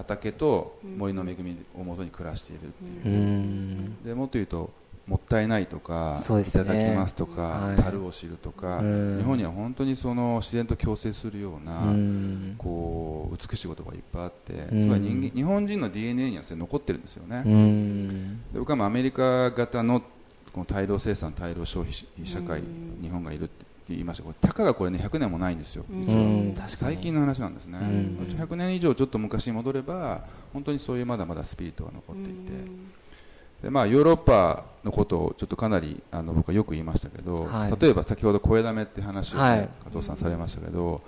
[0.00, 2.70] 畑と森の恵みをもとに暮らしているっ
[3.02, 3.14] ていう。
[3.14, 4.04] うん。
[4.04, 4.70] でもっと言うと
[5.06, 6.40] もったいないとか、ね。
[6.40, 7.76] いただきますとか、はい。
[7.76, 9.18] 樽を知るとか、うん。
[9.18, 12.54] 日本には本当にその自然と共生するような、うん。
[12.56, 14.80] こう美しいことがいっぱいあって、うん。
[14.80, 18.40] つまり人間日本人の DNA にはそれ残ってるんですよね、うん。
[18.52, 20.00] で僕はまあアメリカ型の
[20.52, 21.94] この大量生産、大量消費
[22.24, 22.62] 社会、
[23.00, 24.24] 日本がいるって言いました。
[24.24, 25.84] これたかがこれね100年もないんですよ、
[26.66, 28.26] 最近の話なんですね、うん。
[28.26, 32.52] 100年以上ちょっと昔に戻れば本当にそういうまだまだスピリットが残っていて、
[33.62, 37.76] でまあ、ヨーロッパのことをちょっとかなりあの僕はよく言いましたけど、はい。
[37.78, 39.68] 例えば先ほど声だめって話を、ねはい。
[39.84, 41.02] 加藤さんされましたけど、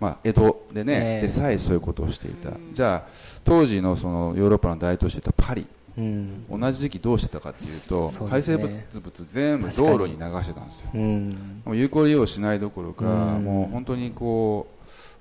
[0.00, 1.26] まあ、江戸でね、ええ。
[1.26, 3.10] でさえそういうことをしていた、じゃあ
[3.42, 5.66] 当時のそのヨーロッパの大都市だったパリ
[5.96, 6.44] うん。
[6.50, 8.86] 同じ時期どうしてたかっていうとそう排ですね。
[8.90, 10.90] 泄物全部道路に流してたんですよ。
[10.94, 11.36] うん。
[11.72, 13.44] 有効利用しないどころか、うん。
[13.44, 14.68] もう本当にこ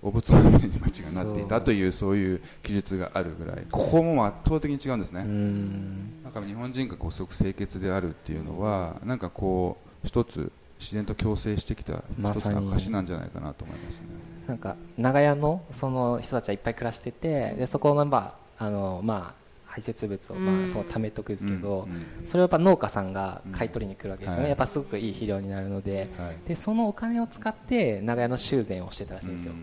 [0.03, 3.65] うお仏のように街がなっていたというそういう記述があるぐらい。
[3.71, 6.24] ここも圧倒的に違うんですね、うん。
[6.24, 14.07] なんか日本人がこうすごく清潔であるっていうのはなんかこう一つ自然と共生してきた一つの証なんじゃないかなと思いますね。
[14.47, 19.42] なんか長屋のその人たちはいっぱい暮らしててでそこのまああのまあ
[19.74, 24.49] 排泄物をまあその貯めとくんですけど、うんそれをやっぱ農家さんが買い取りに来るわけですよね、はい。
[24.49, 26.09] やっぱすごくいい肥料になるので。
[26.17, 26.38] はい。
[26.47, 29.53] でそのお金を使って長屋の修繕をしてたらしいんですよ、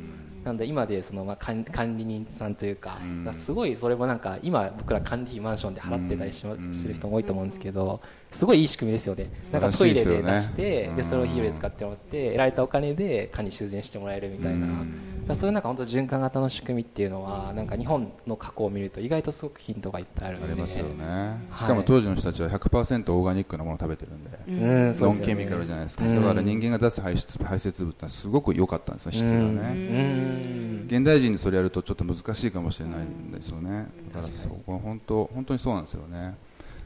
[0.45, 3.33] なので今でそのまあ管管理人さんというか,、うん。
[3.33, 6.75] すごいそれもなんか今僕ら管理費マンションで払ってたりし,、うん。
[6.75, 8.01] する人も多いと思うんですけど
[8.31, 9.31] すごいいい仕組みですよね。
[9.53, 11.05] なんからトイレで出してでうん。
[11.05, 14.95] それを肥料で使ってもらって得られたお金で管理修繕してもらえるみたいな、うん。
[15.31, 20.53] らそういうなんか本当循環型の仕組みっていうのはなんか日本の過去を見ると意外とすごくヒントがいっぱいあるので。
[20.53, 21.59] ありますよね、はい。
[21.59, 26.15] しかも当時の人たちは100%オーガニックなものを食べてるんで、うんンケミカルじゃないですか、うん。
[26.15, 30.85] だから人間が出す排出排泄物ってすごく良かったんですよ質がね、うん。
[30.87, 36.35] 現代人にそれやるとちょっと難しいかもしれないんですよね、だからそこは本当本当にそうなんですよね。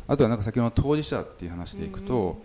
[0.06, 2.42] あとはなんか先ほどの当事者っていう話でいくと、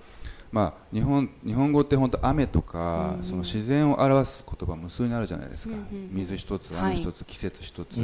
[0.51, 5.75] まあ、日本日本語って本当雨とか、その自然を表す言葉無数にあるじゃないですか、
[6.11, 8.01] 水一つ雨一つ、季節一つ、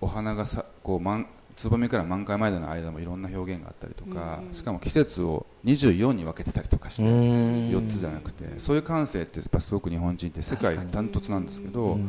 [0.00, 1.26] お花がさこう満
[1.58, 12.06] つぼみから満開までの間もいろんな表現があったりとか、しかも季節を24に分けてたりとかして、4つじゃなくてそういう感性ってやっぱすごく日本人って世界ダントツなんですけど、うん。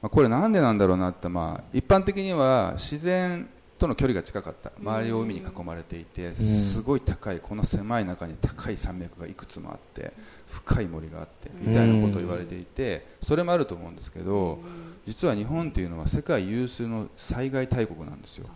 [0.00, 4.72] まあ、これなんでなんだろうなって、まあ、一般的には自然との距離が近かった。
[4.80, 10.12] 周りを海に囲まれていてすごい高いこの狭い中に高い山脈がいくつもあって
[10.50, 14.58] 深い森があってみたいなことを言われていてそれもあると思うんですけど
[15.06, 18.46] 実は日本っていうのは世界有数の災害大国なんですよ。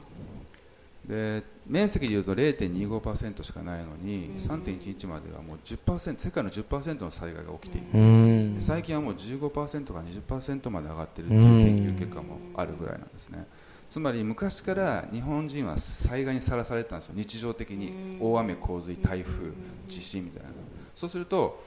[1.07, 8.57] で面積でいうと0.25%しかないのに3.11まではもう10%世界の10%の災害が起きていてうん。
[8.61, 9.51] 最近はもう15%
[9.87, 13.47] から20%まで上がっているという研究結果もあるぐらいなんですね
[13.93, 17.15] つまり昔から日本人は災害にさらされてたんですよ。
[17.15, 18.17] 日常的に。
[18.19, 19.53] 大雨洪水台風
[19.87, 20.49] 地震みたいな。
[20.95, 21.63] そうすると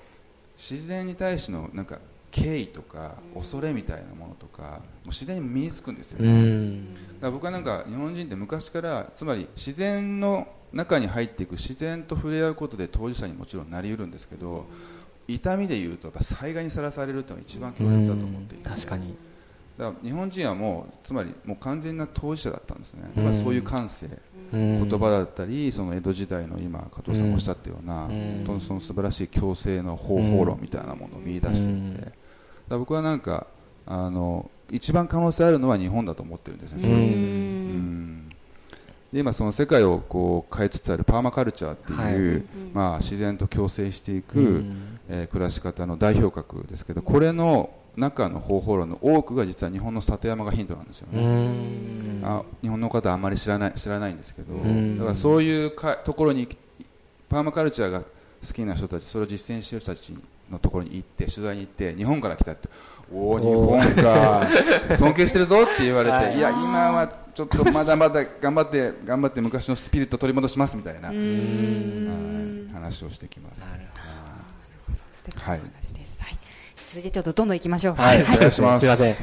[0.57, 1.99] 自然に対してのなんか
[2.31, 6.93] 敬意とか恐れみたいなものとかもう自然に身につくんですようね、ん。
[6.95, 14.65] だから僕はなんか日本人って昔からつまり自然の中に入っていく自然と触れ合うことで当事者にもちろんなりうるんですけど
[15.27, 18.67] 痛みでいうとやっぱ災害にさらされるというのが一番強烈だと思っていて。
[18.67, 19.15] 確かに
[19.77, 23.03] だから日本人はもうつまりもう完全な当事者だったんですね。
[23.15, 24.07] だからそういう感性、
[24.51, 28.07] 言言葉だったりその江戸時代の今加藤さんがおっしゃったような、ん。
[28.07, 32.13] 本当にその素晴らしい共生の方法論みたいなものを見出していて、うん。
[32.69, 33.47] だ僕はなんか
[33.85, 36.93] あの一番可能性あるのは日本だと思ってるんですねそれ。
[36.93, 38.29] をうん。
[39.11, 42.43] で今その世界をこう変えつつあるパーマカルチャーっていう、はい。
[42.73, 44.77] まあ、自然と共生していく、うん。
[45.09, 52.21] えー暮らし方の代表格ですけどこれの中の方法論の多くが実は日本の里山がヒントなんですようね、ん。
[52.23, 54.97] あ日本の方はあんまり知らない知らないんですけど、ん。
[54.97, 56.47] だからそういうかところに
[57.29, 60.13] パーマカルチャーが好きな人たちそれを実践している人たち
[60.51, 62.69] のところに行って取材に行って日本から来たって
[63.11, 64.47] おお日本か
[64.97, 66.37] 尊敬してるぞって言われて、はい。
[66.37, 73.61] い、や今はちょっとまだまだ頑張って頑張って昔のスピリット取り戻しますみたいな、はい話をしてきます。
[73.61, 73.81] なる
[75.13, 76.17] 素敵なはい話です。
[76.21, 76.37] はい
[76.95, 77.95] 続いてちょっとどんどん行きましょう。
[77.95, 78.79] はいお願いします。
[78.79, 79.15] すいません。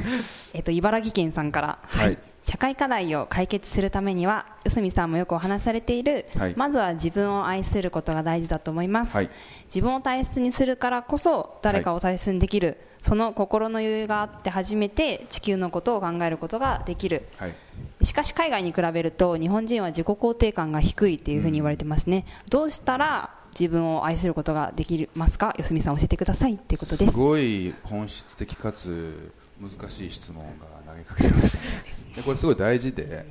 [0.53, 2.19] えっと、茨城県さんから、はい。
[2.43, 6.53] 社会課題を解決するためには宇住さんもよくお話しされている、はい。
[6.55, 9.29] まずは自分を愛することが大事だと思います、はい。
[9.65, 17.27] 自分を大切にするからこそ誰かを大切にできる、その心の余裕があって初めて地球のことを考えることができる。
[17.37, 17.55] はい。
[18.03, 25.53] しかし海外に比べると日本人は自己肯定感が低いというふうに言われてますね、どうしたら自分を愛することができますか？
[25.57, 26.57] 四角さん教えてください。
[26.57, 27.11] ということです。
[27.11, 29.31] すごい本質的かつ
[29.61, 31.69] 難しい質問が投げかけました。
[31.69, 31.83] ね。
[32.15, 33.25] でこれすごい大事で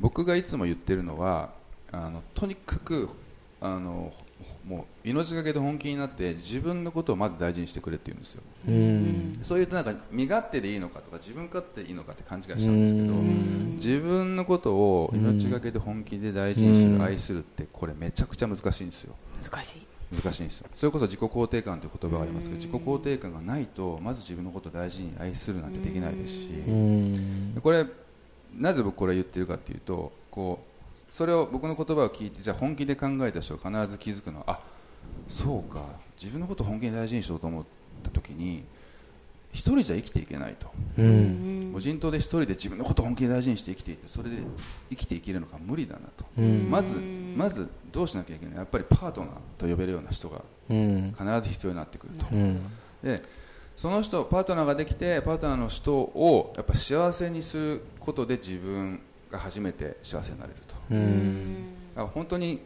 [0.00, 1.50] 僕がいつも言ってるのは
[1.92, 3.08] あのとにかく
[3.60, 4.12] あの
[4.66, 8.42] もう命がけで本気になって自分のことをまず大事にしてくれって言うんですよ。
[8.66, 9.38] うん。
[9.42, 13.74] そういうとなんか身勝手でいいのかとか自分勝手でいいのかって勘違いしちゃうんですけどうん。
[13.76, 16.98] 自分のことを命がけで本気で大事にすうん。
[16.98, 19.14] る愛するってこれめちゃくちゃ難しいんですよ。
[19.42, 19.86] 難しい。
[20.22, 20.66] 難しいんですよ。
[20.74, 26.48] それこそ自己肯定感という言葉がありますけど自己肯定感がないとまず自分のことを大事に愛するなんてできないですし。
[26.66, 27.54] うん。
[27.54, 27.84] でこれ
[28.56, 30.73] なぜ僕これ言ってるかというとこう
[31.14, 34.60] それを僕の言葉を聞いてじゃあ本気で考えた人が必ず気づくのはあ
[35.28, 35.84] そうか
[36.20, 37.64] 自分のことを本気に大事にしようと思っ
[38.02, 38.64] た時に
[39.52, 40.66] 一人じゃ生きていけないと。
[40.98, 41.70] うん。
[41.72, 44.38] 無人島で一人で自分のことを本気で大事にして生きていてそれで
[44.90, 46.24] 生きていけるのが無理だなと。
[46.36, 46.68] うん。
[46.68, 46.96] まず
[47.36, 48.56] まずどうしなきゃいけない。
[48.56, 51.14] やっぱりパートナーと呼べるような人がうん。
[51.16, 52.26] 必ず必要になってくると。
[52.32, 52.60] うん。
[53.04, 53.22] で
[53.76, 59.00] その人パートナーができてパートナーの人をやっぱ幸せにすることで自分
[59.30, 62.60] が初めて幸せになれると本当に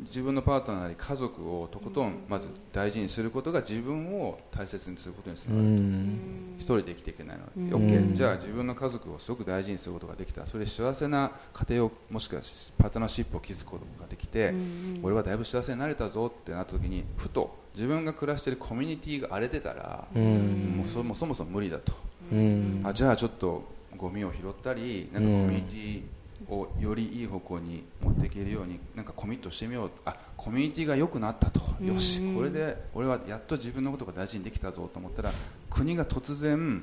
[0.00, 6.18] 自分のパートナーなり家族をとことんまず大事にすることが自分を大切にすることにつうながるとん。
[6.58, 7.68] 一人で生きていけないの。
[7.68, 7.86] で、うん。
[7.86, 10.46] OK じゃあ自分の家族をすごく大事にすることができた。
[10.46, 12.42] それで幸せな家庭をもしくは
[12.78, 14.54] パートナーシップを築くことができて、
[15.02, 20.74] 俺はだいぶ幸せになれたぞってなった時にふと自分が暮らしているコミュニティが荒れてたら、うん。
[20.76, 21.92] もうそもうそもそも無理だと、
[22.30, 22.82] うん。
[22.84, 23.64] あじゃあちょっと
[23.96, 26.02] ゴミを拾ったりなんかコミュニティ
[26.48, 29.90] をよりいい方向に持っていけるようになんかコミットしてみよう。
[30.04, 32.34] あコミュニティが良くなったと、よし。
[32.34, 35.32] これで俺はやっと自分のことが大事にできたぞと思ったら
[35.70, 36.82] 国が突然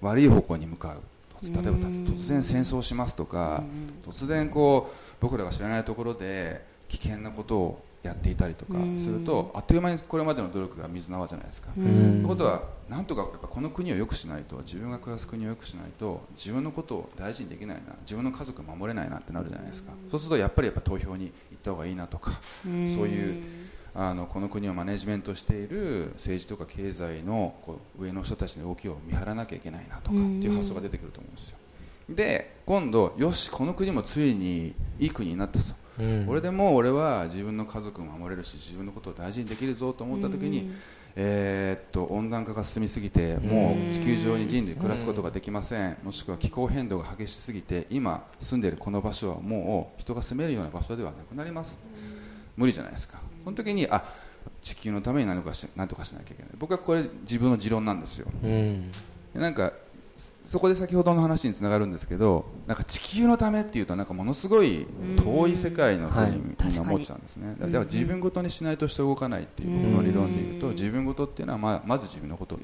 [0.00, 1.00] 悪い方向に向かう。
[1.42, 3.64] 例えば突然戦争しますとか
[4.06, 11.68] 突然こう僕らが知らないところで危険なことをやっていたりとかするとあっという間にこれまでの努力が水縄じゃないですか。
[11.72, 19.92] ということはなんとかやっぱこの国を良くしないと自分が暮らす国を良くしないと自分のことを大事にできないな自分の家族を守れないなってなるじゃないですか。
[20.10, 22.72] そうするとやっぱりやっぱ投票に行った方がいいなとかそう
[23.06, 23.42] いう
[23.94, 31.58] あのこの国をマネジメントしている政治とか経済のこう上の人たちの動きを見張らなきゃいけないなとかっていう発想が出てくると思うんですよ。
[32.08, 40.74] で今度よしこの国もついにいい国になったぞうん、これでもう俺は自分の家族も守れるし自分のことを大事にできるぞと思った時に、うん、
[41.16, 51.80] えー、っと温暖化が進みすぎてもう地球上に人類暮らすことができません、もしくは気候変動が激しすぎて今住んでいるこの場所はもう人が住めるような場所ではなくなります、
[52.56, 53.18] 無理じゃないですか。
[53.44, 54.04] その時にあ
[54.62, 56.52] 地球のために何とかし何とかしなきゃいけない。
[56.58, 58.90] 僕はこれ自分の持論なんですよ、うん、
[59.34, 59.72] なんか
[60.50, 64.84] そこで先ほどの話につながるんですけどなんか地球のためっていうとなんかものすごい
[65.16, 72.58] 遠い世界のふうにみんな思っちゃうんですね、だから自分ごとにしないとして動かないっていう僕の理論でいうと自分ごとっていうのはままず自分のことを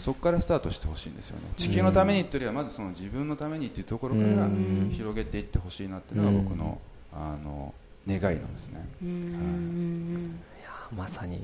[0.00, 1.44] そこからスタートしてほしいんですよね。
[1.56, 4.48] 地球のためにというよりはまずその自分のためにっていうところから
[4.90, 6.80] 広げていってほしいなっていうのが僕の
[7.12, 7.72] あの
[8.08, 11.40] 願いなんですね、はい、いやまさに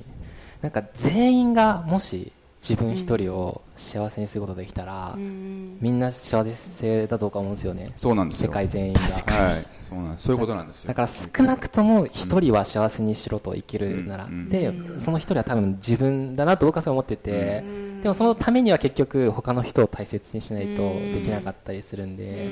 [0.61, 0.73] なん。
[0.73, 2.33] か全員がもし
[2.67, 7.93] 自分一人を幸せにすることができたら、うん、みんな幸せだとか思うんですよね。
[7.95, 9.01] そうなんです世界全員が。
[9.01, 9.67] はい。
[9.83, 10.89] そうなんそういうことなんですよ。
[10.89, 22.49] だから少なくとも一人は幸せにしろと生きるなら、うん、でその一人は多分自分だなと僕はそう思ってて、うん、でもそのためには結局他の人を大切にしないとできなかったりするんで、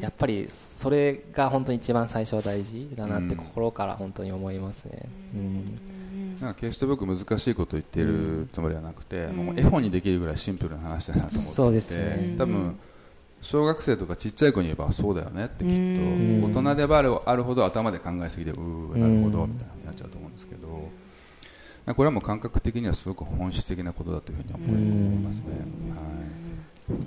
[0.00, 5.02] やっぱりそれが本当に一番最初は大事だなって心から本当に思いますね、
[5.36, 5.91] うん
[6.42, 12.78] なんか決して僕難しいことを言っているつもりはなくて、うん、もう絵本にできるぐらいシンプルな話だなと思ってそうです、ね、多分
[13.40, 20.90] 小学生とかちっちゃい子に言えばそうだよねってきっと大人であるあるほど頭で考えすぎてうーなるほどみたいになっちゃうと思うんですけど
[21.94, 25.46] これはもう感覚的にはすごく本質的なことだというふうに思いますね。
[25.50, 26.42] はい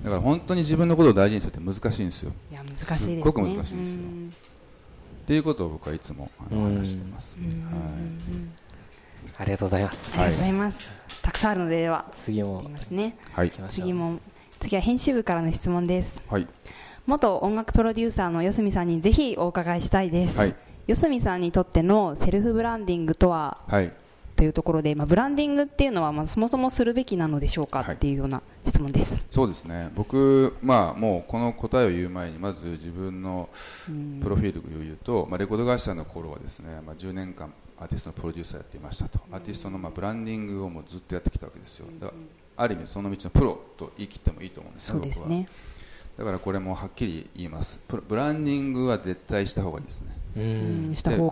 [0.03, 2.31] だから本当に自分のことを大事にするって難しいんですよ。
[2.49, 3.99] いや難しいです、ね、すごく難しいんですよ。
[5.25, 7.37] っていうことを僕はいつもあの話してます。
[7.37, 7.47] はい。
[9.37, 10.13] ありがとうございます。
[10.13, 10.91] ありがとうございます。
[11.21, 13.17] たくさんあるのででは次もいますね。
[13.31, 13.51] はい。
[13.69, 14.19] 次も
[14.59, 16.21] 次は編集部からの質問です。
[16.29, 16.47] はい。
[17.05, 20.37] 元音楽プロデューサーの四角さんにぜひお伺いしたいです。
[20.37, 20.55] はい。
[20.87, 23.91] 四角さんにとってのセルフブランディングとは、はい、
[24.35, 33.49] というところで、まあ、ブランディングっていうのは、まあ、そもそもするべきなのでしょうか、はい、っていうような質問ですそうですね僕、まあ、もうこの答えを言う前にまず自分の
[34.21, 42.11] プロフィールを言うと、まあ、レコード会社の頃はですね、まあ、10年間アーティストのプロデューサーやっていましたと、アーティストのまあブランディングをもうずっとやってきたわけですよ、だ
[42.57, 45.45] ある意味その道のプロと言い切ってもいいと思うんですね、僕は。
[46.17, 47.79] だからこれもはっきり言います。
[47.87, 50.15] ブランディングは絶対した方がいいですね。
[50.35, 50.41] ブ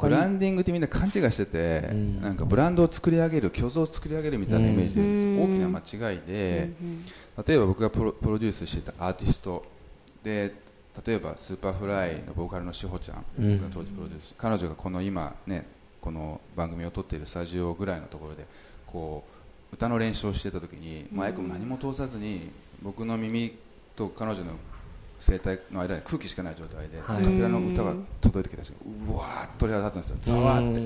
[0.09, 7.05] ランディングってみんな勘違いしてて、うん、なんかブランドを作り上げる虚像を作り上げるみたいなイメージで、うん、大きな間違いで、うん、
[7.45, 9.65] 例えば僕がプロプロデュースしてたアーティスト
[10.23, 10.53] で
[11.05, 15.65] 例えば Superfly のボーカルの志保ちゃん、僕が当時プロデュース彼女がこの今ね
[16.03, 18.45] この番組を撮っているスタジオぐらいのところで
[18.85, 19.23] こ
[19.71, 22.51] う歌の練習をしてた時にマイクも何も通さずに
[22.81, 23.55] 僕の耳
[23.95, 24.51] と彼女の
[25.17, 28.73] 声帯の間に空気しかない状態で、アカペラの歌が届いてきたし
[29.07, 30.35] うわーっと鳥肌立つんですよ。
[30.35, 30.81] ざわって。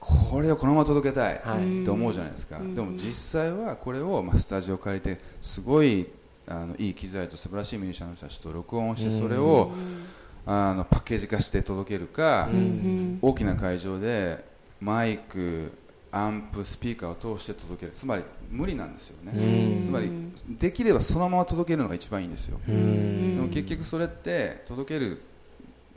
[0.00, 1.38] これをこのまま届けたいっ
[1.84, 6.08] て思うじゃないですか、でも実際はこれをまあスタジオ借りてすごい
[6.48, 9.70] あのいい機材と素晴らしいミュージシャンの人たちと録音してそれを、
[10.46, 12.48] あのパッケージ化して届けるか、
[13.22, 14.44] 大きな会場で
[14.80, 15.72] マイク
[16.12, 17.92] アンプスピーカーを通して届ける。
[17.92, 19.82] つまり無理なんですよね。
[19.84, 20.10] つまり
[20.48, 22.58] できればそのまま届けるのが一番いいんですよ。
[22.66, 25.20] でも結局それって届ける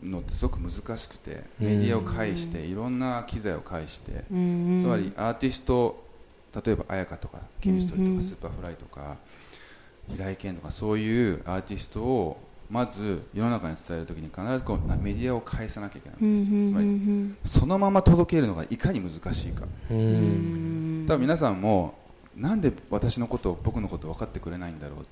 [0.03, 6.03] のってすごく難しくてメディアを介していろんな機材を介してつまりアーティスト
[6.65, 9.17] 例えば絢香とか CHEMISTRY とか Superfly とか
[10.09, 12.37] 平井堅とかそういうアーティストを
[12.69, 19.61] まず世の中に伝えるときに必ずこうメディアを介さなきゃいけないんですよ、つまりそのまま届けるのがいかに難しいか。
[19.87, 21.95] 多分皆さんも
[22.35, 25.05] なんで私のことを僕のことを分かってくれないんだろう。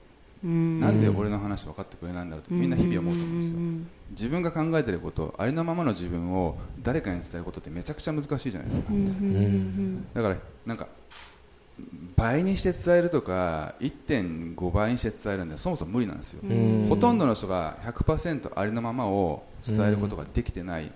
[0.43, 3.59] なんで俺の話分かってくれないんだろうってみんな日々思うと思うんですよ。
[4.11, 8.93] 自分が考えていることありのままの自分を誰かに伝えることってめちゃくちゃ難しいじゃないですか。
[10.13, 10.87] だからなんか
[12.15, 16.41] 倍にして伝えるとか1.5倍にして伝えるんでそもそも無理なんですよ。
[16.87, 20.89] ほとんどの人が100%ありのままを伝えることができてない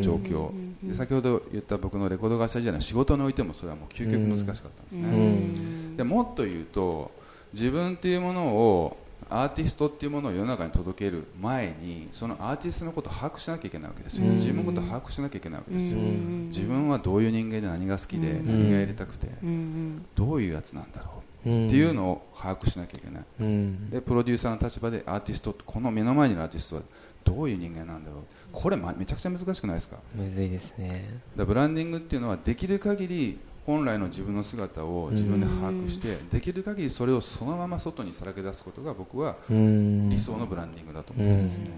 [0.00, 0.50] 状況。
[0.82, 5.96] で先ほど言った僕のレコード会社時代の仕事においてもそれはもう究極難しかったんですね。
[5.98, 7.10] でもっと言うと
[7.52, 8.96] 自分っていうものを
[9.32, 14.34] アーティストっていうものを世の中に届ける前にそのアーティストのことを把握しなきゃいけないわけですよ、うん。
[14.36, 16.48] 自分のことを把握しなきゃいけないわけですよ、うん。
[16.48, 18.46] 自分はどういう人間で何が好きでうん。
[18.46, 20.04] 何がやりたくてうん。
[20.14, 21.66] どういうやつなんだろううん。
[21.66, 23.24] っていうのを把握しなきゃいけない。
[23.40, 23.90] うん。
[23.90, 26.82] でプロデューサーの立場でアーティストこの目の前にいるアーティストは
[27.24, 28.22] どういう人間なんだろう。
[28.52, 29.96] これ、ま、めちゃくちゃ難しくないですか？
[30.14, 31.20] むずいですね。
[31.36, 40.10] だブランディングっていうのはできる限り本来の自分の姿を自分で把握してできる限りそれをそのまま外にさらけ出すことが僕はうん。
[40.10, 41.70] 理想のブランディングだと思うんですね、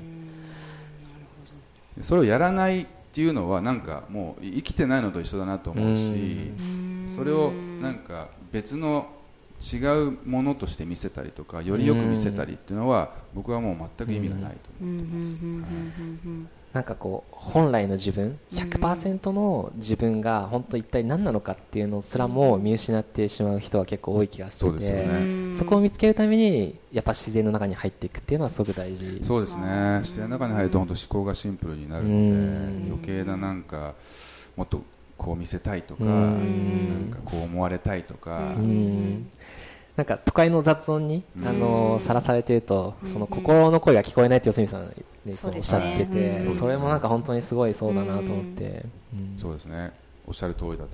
[2.02, 6.50] それをやらないっていうのはなんかもう生きてないのと一緒だなと思うし
[7.14, 9.06] それをなんか別の
[9.60, 9.76] 違
[10.08, 15.40] うものとして見せたりとかよりよく見せたりっていうのは僕はもう全く意味がないと思ってます、
[16.74, 25.54] なんかこう本来の自分100%の自分が本当一体何なのかっていうのすらも見失ってしまう人は結構多い気がしててそね。
[25.56, 29.20] そこを見つけるためにやっぱ自然の中に入っていくっていうのはすごく大事。
[29.22, 30.00] そうですね。
[30.02, 32.74] 自然の中に入ると本当思考がシンプルになるうん。
[32.80, 33.94] ので余計ななんか
[34.56, 34.82] もっと
[35.16, 39.28] こう見せたいとかうなんんかこう思われたいとかうん
[39.96, 41.46] なんか都会の雑音にうん。
[41.46, 44.86] あのさらされてるとうんその心の声が聞こえないって四角さん
[45.24, 46.56] ねそうですおっしゃねっててうん。
[46.56, 48.84] それもなんか本当にすごいそうだなと思って。
[49.12, 49.92] うんそうですね。
[50.26, 50.88] おっしゃる通りだと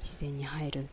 [0.00, 0.88] 自然に入る。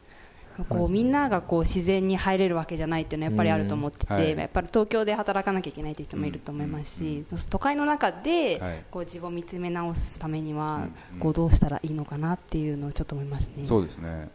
[0.68, 4.20] こうみんながこう自然に入れるわけじゃないっていうのはやっぱりあると思ってて、うん。
[4.20, 4.38] はい。
[4.38, 8.84] やっぱり東京で働かなきゃいけないという人もいると思いますし、都会の中ではい。
[8.92, 11.20] こう自分を見つめ直すためにはうん。
[11.20, 13.66] こうどうしたらいいのかなっていうのをちょっと思いますね。
[13.66, 14.30] そうですね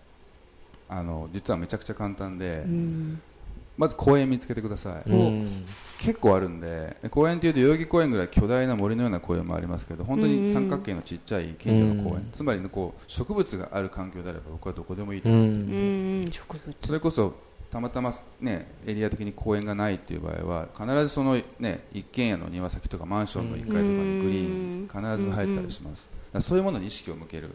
[0.89, 3.21] あの実はめちゃくちゃ簡単で、うん。
[3.77, 5.65] まず公園見つけてください、うん。
[5.99, 12.31] 結構あるんで公園っていうと代々木公園ぐらい巨大な森のような公園もありますけど本当に三角形のちっちゃい近所の公園、うん。
[12.33, 16.77] つまりねこう植物がある環境であれば僕はどこでもいいとう思う、うんん植物。
[16.87, 17.35] それこそ
[17.71, 26.09] たまたま、ね、エリア的に公園がないっていう場合は必ずその、ね、一軒家の庭先とかマンションの1階とかにグリーン必ず入ったりします、
[26.41, 27.49] そういうものに意識を向ける。
[27.49, 27.55] うん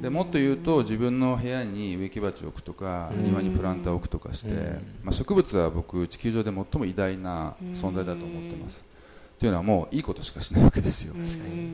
[0.00, 3.24] でもっと言うと自分の部屋に植木鉢を置くとかうん。
[3.24, 4.56] 庭にプランターを置くとかして、うん。
[5.04, 8.84] まあ、植物は僕地球上で最も偉大な存在だと思ってます。
[9.38, 11.14] というのはもういいことしかしないわけですよ。
[11.14, 11.70] 確かに。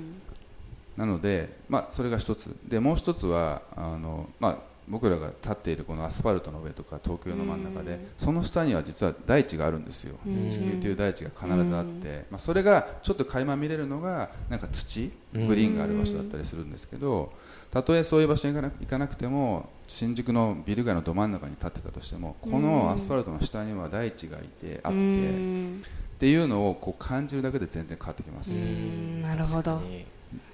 [0.97, 2.55] なので、まあ、それが一つ。
[2.67, 4.59] でもう一つはあの、まあ、
[4.89, 10.17] 僕らが立っているこのアスファルトの上とか東京の真ん中でその下には実は大地があるんですよ。
[10.27, 10.49] うん。
[10.51, 15.47] 地球という大地が必ずあって、まあ、それがちょっと垣間見れるのがなんか土うん。
[15.49, 17.33] グリーンがある場所だったりするんですけど
[17.71, 25.83] たとえそういう場所に行かな行かなくても新宿のビル街のど真ん中に立ってたとしてもこのアスファルトの下には大地がいてあっうてん。
[26.17, 28.51] っていうのをこう感じるだけで全然変わってきます。
[28.53, 29.21] うん。
[29.23, 29.83] なるほど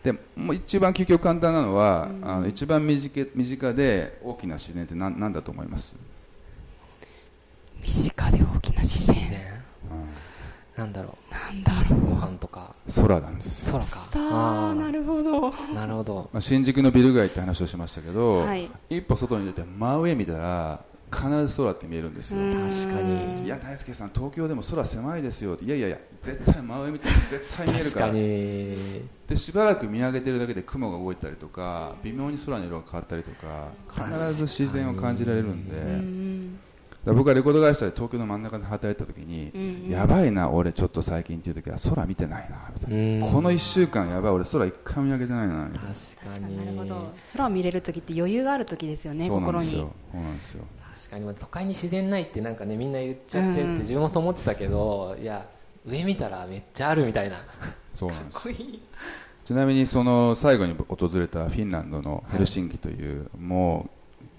[0.02, 2.28] でもう一番究極簡単なのは、うん。
[2.28, 5.94] あの一番身近身近で大きな自然って何何だと思います、
[7.80, 9.16] 身近で大きな自然。
[9.16, 9.42] 自然？
[10.74, 12.00] なんだろなんだろう。
[12.00, 12.74] ごう飯とか。
[12.96, 14.00] 空なんですよ、空か。
[14.00, 15.52] さあなるほど。
[15.74, 16.30] なるほど。
[16.32, 18.70] まあ、新宿のビル街って話をしましたけど、はい。
[18.88, 20.80] 一歩外に出て真上見たら
[21.12, 22.68] 必ず空って見えるんですよ、うん。
[22.68, 23.44] 確かに。
[23.44, 25.64] いや大輔さん東京でも空狭いですよって。
[25.64, 28.06] いやいやいや絶対真上見て絶対見えるから。
[28.06, 29.22] 確かに。
[29.28, 36.58] でしばらく見上げてるだけで雲が動いたりとか微妙に空の色が変わったりとか必ず自然を感じられるんで、うん
[37.02, 43.32] だから僕はレコード会社で東京の真ん中で働いてた時に、うんやばいな俺ちょっと最近っていう時は空見てないなみたいな、うん。
[43.32, 45.94] この1週間やばい俺空一回も見上げてないなみたいな。
[45.94, 47.12] 確か確かにになるほど。
[47.32, 49.92] 空を見れる時って余裕がある時ですよねそうなん心にですよ。
[50.12, 50.64] そうなんですよ
[51.02, 53.78] 確かにまあ都会に自然ないってなんかねみんな言っちゃってってうん。
[53.78, 55.46] 自分もそう思ってたけどいや
[55.84, 57.44] 上見たらめっちゃあるみたいな。
[57.94, 58.38] そうなんです。
[58.38, 58.82] こいい。
[59.44, 63.90] ちなみにその最後に訪れたフィンランドのヘルシンキという、も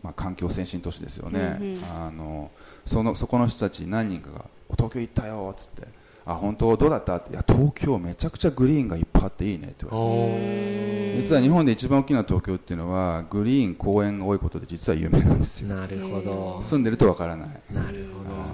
[0.02, 2.52] う、まあ、環境先進都市ですよね、うんうんあの
[2.86, 4.46] そのそこの人たち何人かが
[4.76, 5.88] 「東京行ったよ」っつって
[6.26, 11.04] 「あ本当どうだった?」って「いや東京めちゃくちゃグリーンがいっぱいあっていいね」って言われて。
[11.22, 15.76] 実は日本で一番大きな東京っていうのはグリーン公園が多いことで実は有名なんですよ。
[15.76, 16.60] なるほど。
[16.64, 17.48] 住んでるとわからない。
[17.72, 18.48] なるほは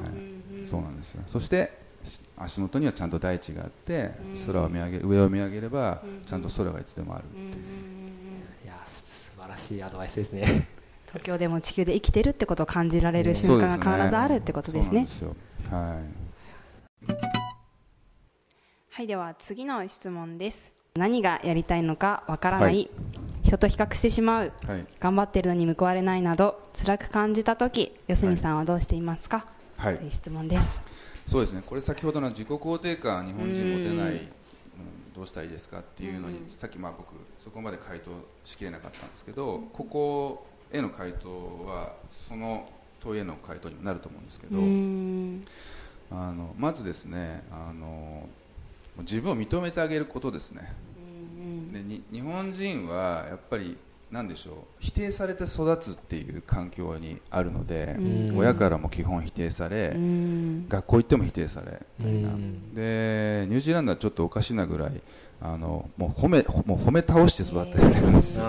[0.63, 0.67] い。
[0.67, 1.23] そうなんですよ。
[1.25, 1.71] そして
[2.03, 4.11] し足元にはちゃんと大地があって
[4.45, 7.53] 空を見上げ上を見上げればちゃんと空がいつでもあるっていう。
[7.53, 7.57] ど
[8.65, 10.67] いやす素晴らしいアドバイスですね。
[11.07, 15.05] 東京でも地球で生きてるってことを感じられる瞬間が必ずあるってことですね。
[15.07, 15.29] そう
[15.71, 17.17] なんですよ。
[17.17, 17.38] はい
[18.91, 20.73] はいでは次の質問です。
[20.95, 22.89] 何がやりたいのかわからない、はい。
[23.43, 24.53] 人と比較してしまう。
[24.65, 24.85] はい。
[24.99, 29.45] 頑張ってるのに報われないなど辛く感じた時四角さんはどうしていますか、
[29.77, 29.97] はい。
[29.97, 30.81] という質問です。
[31.27, 31.61] そうですね。
[31.65, 34.29] これ先ほどの自己肯定感日本人持てない、うん。
[35.15, 38.09] どうしたらいいですかっていうのに、さっきまあ僕そこまで回答
[38.43, 41.29] しきれなかったんですけどここへの回答
[41.65, 41.93] は
[42.27, 42.67] その
[42.99, 45.43] 問いへの回答にもなると思うんですけうど、ん。
[46.11, 48.27] あのまずですねあの
[49.01, 50.73] 自分を認めてあげることですね。
[51.73, 53.77] でに日本人はやっぱり
[54.11, 58.37] 何でしょう否定されて育つっていう環境にあるので、うん。
[58.37, 60.67] 親からも基本否定され、うん。
[60.67, 64.99] 学校行っても否定されみたでニュージーランドはちょっとおかしなぐらい
[65.41, 68.43] あのもう褒めもう褒め倒して育てられるんですよ、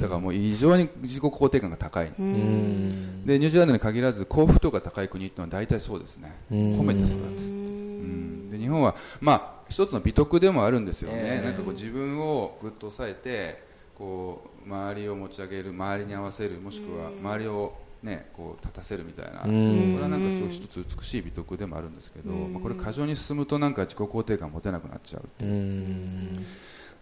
[0.00, 6.58] だからもう異常に自己肯定感が高い、でニュージーランドに限らず幸福度が高い国っていうのは大体そうですね、うん。
[6.80, 8.50] 褒めて育つ、うん。
[8.50, 11.44] で日本はまあ一つの美徳でもあるんですよね、ええ。
[11.44, 13.62] なんかこう自分をぐっと抑えて
[13.96, 19.92] こう周りを持ち上げる周りに合わせるもしくは周りをねこう立たせるみたいな、うん。
[19.94, 22.52] これはなんかすごい一つ美しい美徳でもあるんですけど、うん。
[22.52, 26.46] まあ、これ過剰に進むとなんか自己肯定感持てなくなっちゃうってういう、ん。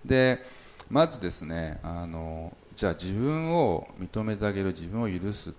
[0.04, 0.42] で
[0.88, 5.52] まずですねあのじゃあ自分を認めてあげる自分を許す、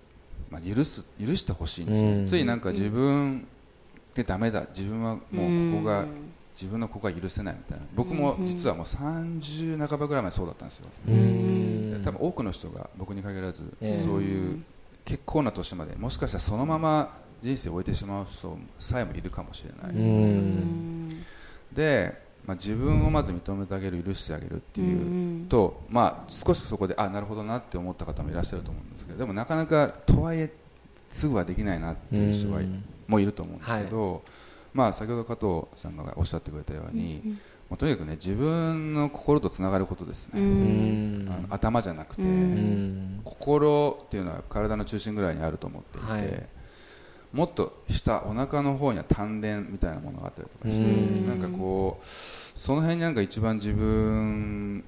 [0.50, 2.26] まあ、許す許してほしいんですよ、うん。
[2.26, 3.46] ついなんか自分
[4.14, 4.66] でダメだ。
[4.76, 6.04] 自分はもうここが、
[6.54, 7.84] 自分のここが許せないみたいな。
[7.94, 12.02] 僕も実はもう30半ばぐらいまでそうだったんですよ、うん。
[12.04, 14.04] 多分多くの人が僕に限らず、ええ。
[14.04, 14.62] そういう
[15.04, 21.24] 結構な年までもしかしたらそのまま人生を終えてしまう人さえもいるかもしれない、うん。
[21.72, 30.52] で、まあ、自分をまず認めてあげる許してあげるっていうと、まあ、少しそこであなるほどなって思った方もいらっしゃると思うんですけどでもなかなかとはいえ
[31.10, 32.84] すぐはできないなっていう人はうん。
[33.08, 34.22] もいると思うんですけど、
[34.74, 37.36] まあ、先ほど加藤さんがおっしゃってくれたように、
[37.68, 43.20] もうとにかくね自分の心とつながることですね、頭じゃなくて、うん。
[43.24, 46.48] 心っていうのは体の中心ぐらいにあると思っていて、はい。
[47.32, 51.26] もっと下お腹の方には丹田みたいなものがあったりとかして、うん。
[51.26, 52.06] なんかこう
[52.58, 54.84] その辺になんか一番自分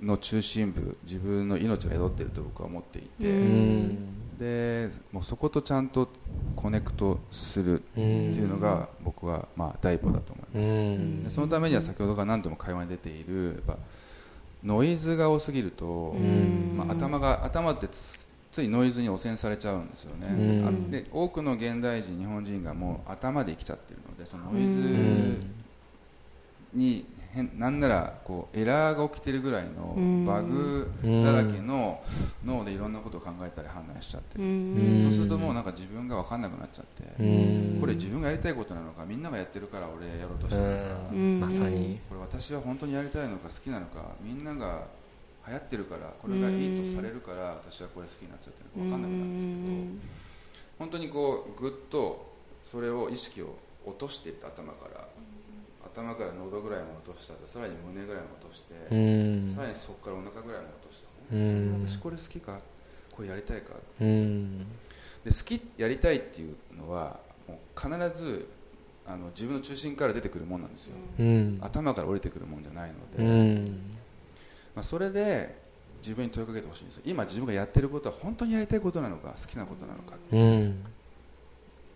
[0.00, 6.08] の中心部自分の命が宿っていると僕は思っていて、うんでもうそことちゃんと
[6.56, 13.78] コネクトするっていうのが僕はまあ第一歩だと思います、そのためには先ほどから何度も会話に出ているやっぱ
[14.64, 16.76] ノイズが多すぎると、ん。
[16.76, 20.28] まあ、頭が頭ってつついノイズに汚染されちゃうんですよね、
[20.88, 24.80] で多くの現代人日本人がもう頭で生きちゃってるのでそのノイズ
[26.72, 27.04] に
[27.34, 30.24] 変なんならこうエラーが起きてるぐらいのうん。
[30.24, 32.00] バグだらけの
[32.44, 34.38] 脳でいろんなことを考えたり判断しちゃって。
[34.38, 34.42] そ
[35.08, 37.26] うするともうなんか自分が分かんなくなっちゃって、う
[37.76, 37.80] ん。
[37.80, 41.40] これ自分がやりたいことなのかみんながやってるから俺やろうとしてるのか、うん。
[41.40, 42.00] まさに。
[42.08, 44.86] これ私は本当にやりたいのか好きなのかみんなが
[45.46, 50.14] 流行ってるからこれがいいとされるから私はこれ好きになっちゃってるのか分かんなくなるんですけど
[50.78, 52.32] 本当にこうぐっと
[52.64, 53.54] それを意識を
[53.84, 55.03] 落としていって頭から
[55.94, 59.54] 頭から喉ぐらいも落としたとさらに胸ぐらいも落として、うん。
[59.54, 61.08] さらにそこからお腹ぐらいも落とした。
[61.32, 61.40] うん。
[61.40, 62.58] 本当に私これ好きか？
[63.14, 63.74] これやりたいか？
[64.00, 64.58] うん。
[64.60, 64.66] で
[65.26, 67.88] 好きやりたいっていうのはもう必
[68.20, 68.48] ず
[69.06, 71.58] あの自分の中心から出てくるもんなんですよ、うん。
[71.60, 73.24] 頭から降りてくるもんじゃないのうで、
[73.60, 73.66] ん。
[74.74, 75.62] まあ、それで
[76.02, 77.02] 自分に問いかけてほしいんですよ。
[77.06, 80.84] 今自分がやってることは本当にやりたいことなのか好きなことなのか、いうん。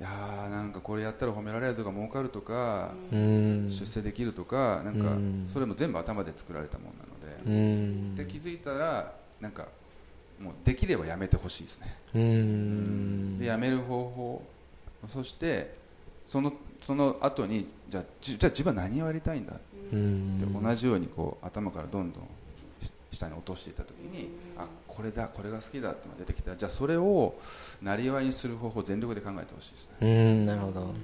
[0.00, 3.70] やーなんかこれやったら褒められるとか儲かるとか、うん。
[3.70, 5.48] 出世できるとかなんかうん。
[5.50, 8.14] それも全部頭で作られたものなのうで、ん。
[8.14, 9.66] で気づいたらなんか
[10.38, 13.38] もうできればやめてほしいですね、うん。
[13.38, 14.42] でやめる方法
[15.10, 15.74] そして
[16.26, 16.52] その
[16.82, 19.54] その後にじゃあじじゃあ自分は何をやりたいんだ
[19.90, 20.38] うん。
[20.38, 22.26] で同じようにこう頭からどんどんし
[23.18, 27.34] 下に落としていった時にあこれだこれが好きだってのが出てきたらじゃあそれを
[27.82, 29.96] なりわいにする方法を全力で考えてほしいですね。
[30.00, 30.94] うんなるほど。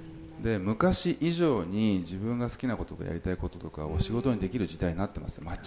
[0.43, 5.57] で昔以上に自分が好きなこととかやりたいこととかを仕事にできる時代になってます間違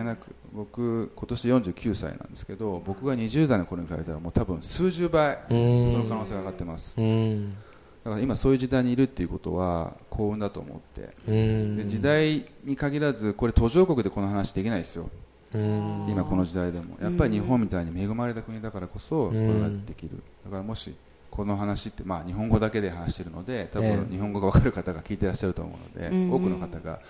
[0.00, 0.26] いなく。
[0.52, 5.92] 僕今年49歳なんですけど僕が20代の頃に比べたらもう多分数十倍そうん。
[5.92, 7.00] の可能性が上がってます。
[7.00, 7.54] うん。
[8.04, 11.10] だから今そういう時代にいるっていうことは幸運だと思って。
[11.28, 11.76] うん。
[11.76, 15.04] で時代に限らずこれ途上国でこの話できないですよ。
[15.04, 15.10] うん
[16.08, 16.96] 今この時代でも。
[17.00, 20.22] やっぱり日本みたいに恵まれた国だからこそこれができる。
[20.44, 20.94] だからもし
[21.30, 26.32] この話ってまあ日本語だけで話しているので多ええ分日本語が分かる方が聞いてらっしゃると思うのでうん。
[26.32, 27.00] 多くの方が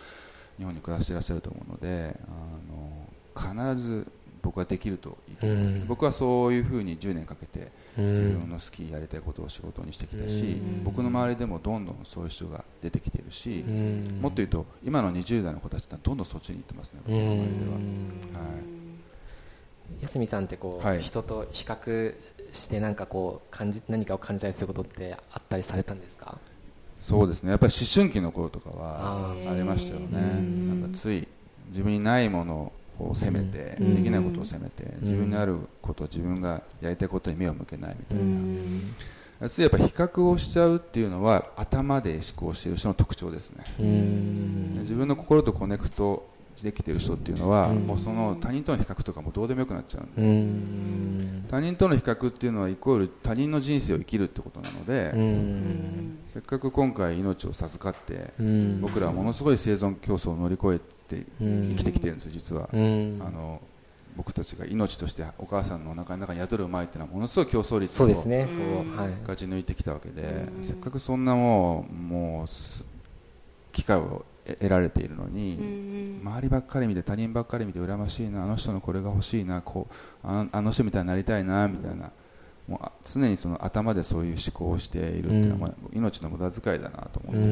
[0.58, 4.06] 日本に暮らしていらっしゃると思うのであの必ず
[4.46, 5.74] 僕はできると言い切ります。
[5.74, 5.86] うん。
[5.86, 10.84] 僕はそういうふうに10年かけてう自ん分の好きやりたいことを仕事にしてきたしうん。
[10.84, 14.18] 僕の周りでもどんどんそういう人が出てきているしうん。
[14.22, 18.42] もっと言うと今の20代の子たちってどんどんそっちに行ってますね僕の周りでは。
[18.44, 18.48] は
[20.00, 20.06] い。
[20.06, 21.00] 四角さんってこう、はい。
[21.00, 22.14] 人と比較
[22.52, 26.38] してなんかこう感じ何かを感じたりすることってあったりされたんですか？
[27.00, 27.50] そうですね。
[27.50, 28.74] やっぱり思春期の頃とかあ
[29.30, 29.52] はー。
[29.52, 30.06] ありましたよね。
[30.12, 30.80] うん。
[30.82, 31.28] なんかつい
[31.68, 33.96] 自分にないものを責めて、うん。
[33.96, 38.18] できないことを責めて、自分にあること自分がやりたいことに目を向けないみたい
[39.40, 43.64] な、つやっぱ比較をしちゃうっていうのは頭で思考している人の特徴ですね。
[43.78, 44.78] うん。
[44.80, 46.26] 自分の心とコネクト
[46.62, 47.78] できている人っていうのは、うん。
[47.86, 51.44] もうその他人との比較とかもどうでもよくなっちゃうん。
[51.50, 56.18] 他人との比較っていうのはイコール他人の人生を生きるってことなので、うん。
[56.28, 58.80] せっかく今回命を授かって、うん。
[58.80, 60.95] 僕らはものすごい生存競争を乗り越えて
[61.40, 61.62] うん。
[61.62, 63.22] 生きてきてるんですよ実は、うん。
[63.24, 63.60] あの
[64.16, 70.64] 僕たちが命としてお母さんのお腹の中に宿る前っていうのはものすごい競争率を勝ち抜いてきたわけで、うん。
[70.64, 72.84] せっかくそんなもうもうす
[73.72, 82.10] 機会を得得られているのに、周りばっかり見て他人ばっかり見て羨ましいなあの人のこれが欲しいなこうあの人みたいになりたいなみたいな。
[82.68, 87.46] もうあ常にその頭でそういう思考をしているっていうのは、まあ命の無駄遣いだなと思うって、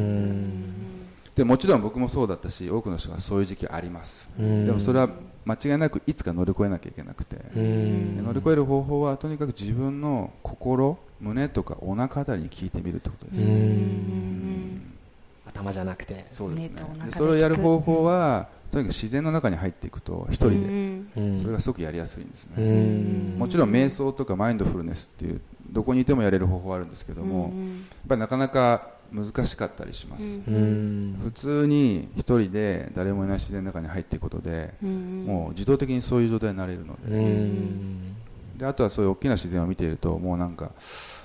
[1.43, 4.66] もちろん僕もそうだったし多くの人がそういう時期あります、うん。
[4.66, 5.09] でもそれは
[5.45, 8.16] 間違いなくいつか乗り越えなきゃいけなくて、うん。
[8.18, 14.82] で乗り越える方法はとにかく自分の心胸とかお腹あたりに聞いてみるってことです、うん。
[15.47, 16.26] 頭じゃなくて。
[16.32, 16.72] そうですね。
[17.11, 21.41] それをやる方法は、とにかく自然の中に入っていくと一人で、うん。
[21.41, 23.39] それがすごくやりやすいんですね、うん。
[23.39, 27.51] もちろん瞑想とかマインドフルネスっていうどこにいてもやれる方法はあるんですけども、やっ
[28.09, 31.16] ぱりなかなか難しかったりします、うん。
[31.22, 38.16] 普通に一人で誰もいない自然の中に入っていくことで、もう自動的にそういう状態になれるのうで,、ん。
[38.57, 40.70] であとはそういう大きな自然を見ているともうなんか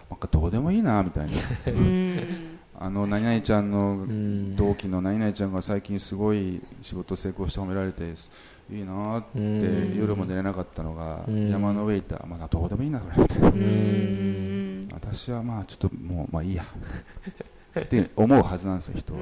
[0.09, 1.32] なんかどうでもいいなみたいな。
[2.82, 4.55] あの何々ちゃんのん。
[4.55, 8.13] 同期の何々ちゃんが最近すごい仕事成功して褒められて
[8.71, 9.97] いいなってうん。
[9.97, 11.49] 夜も寝れなかったのがうん。
[11.49, 13.47] 山の上行ったら、まあ、どうでもいいなこれみたいな。
[13.49, 14.88] うん。
[14.93, 16.63] 私はまあちょっともうまあいいや
[17.78, 19.20] って思うはずなんですよ人は、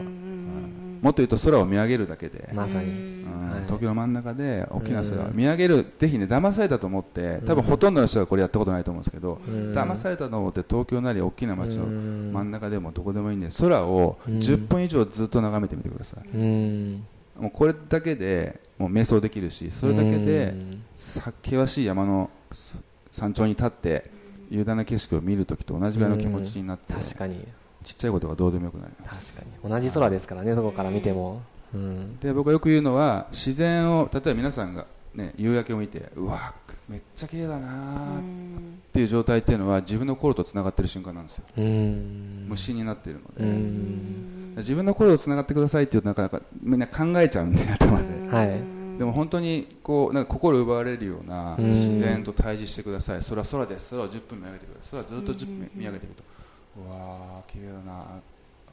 [1.01, 2.89] もっと言うと空を見上げるだけで、まさに。
[2.89, 2.91] う
[3.29, 3.51] ん。
[3.51, 3.61] はい。
[3.63, 5.85] 東京の真ん中で大きな空、うん見上げる。
[5.99, 9.73] ぜひね騙されたと思って多分ほとんどの人がこれやったことないと思うんですけど、うん。
[9.73, 12.31] 騙されたと思って東京なり大きな街のうん。
[12.33, 14.37] 真ん中でもどこでもいいんで空をうん。
[14.37, 17.05] 10分以上ずっと眺めてみてください、うん。
[17.39, 20.53] もうこれだけでもう瞑想できるしそれだけで
[20.97, 22.29] 険しい山の
[23.11, 24.11] 山頂に立って
[24.49, 26.93] 雄大な景色を見るときと同じぐらいの気持ちになって。
[26.93, 27.45] 確かに
[27.83, 29.33] ちっちゃいことがどうでもよくなります。
[29.35, 29.69] 確かに。
[29.71, 31.41] 同じ空ですからねどこから見ても。
[31.73, 32.19] うん。
[32.19, 36.53] で僕がよく言うのは自然を例えば皆さんが、ね、夕焼けを見てうわ
[36.87, 38.21] めっちゃ綺麗だなーっ
[38.93, 41.43] ていう状態っていうのは自分の心とつながってる瞬間なんですよ。
[41.57, 42.45] うん。
[42.47, 44.55] 無心になっているのうで、ん。
[44.57, 48.47] 自分の心とつながってくださいって言うとなかなかみんな考えちゃうんで頭で、はい。
[48.97, 51.71] でも本当にこうなんか心奪われるようなうん。
[51.71, 53.19] 自然と対峙してください。
[53.19, 53.89] 空空です。
[53.89, 55.03] 空を10分見上げてください。
[55.03, 56.23] 空ずっと10分見上げていくと
[56.85, 58.05] うわー綺麗だな。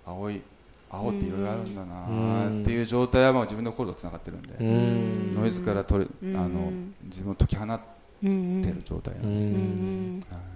[0.07, 0.43] 青い
[0.91, 1.95] 青っていろいろあるんだな。
[2.07, 5.35] ーっていう状態はもう自分の心とつながってるんで、うん。
[5.35, 6.37] ノイズから取るうん。
[6.37, 6.71] あの
[7.05, 7.81] 自分を解き放っ
[8.21, 10.25] てる状態なうので、ん。
[10.31, 10.54] はい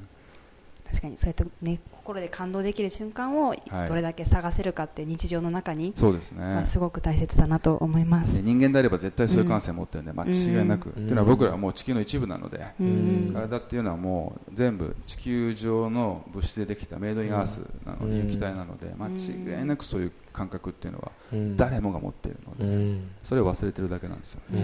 [0.91, 3.89] 確かにそうやってね心で感動できる瞬間をはい。
[3.89, 6.55] どれだけ探せるかって日常の中にそうですね。
[6.55, 8.36] はすごく大切だなと思います。
[8.36, 8.43] で。
[8.43, 10.93] 人間であれば絶対そういう感性を持ってるんで、間違いなく、ん。
[10.93, 13.32] っていうのは僕らはもう地球の一部なので、うん。
[13.34, 21.57] 体っていうのはもう全部地球上の物質でできたメイドインアースなのにうん液体なので、間違いなくそういう感覚っていうのはうん。
[21.57, 23.11] 誰もが持っているので、うん。
[23.22, 24.61] それを忘れてるだけなんですよね、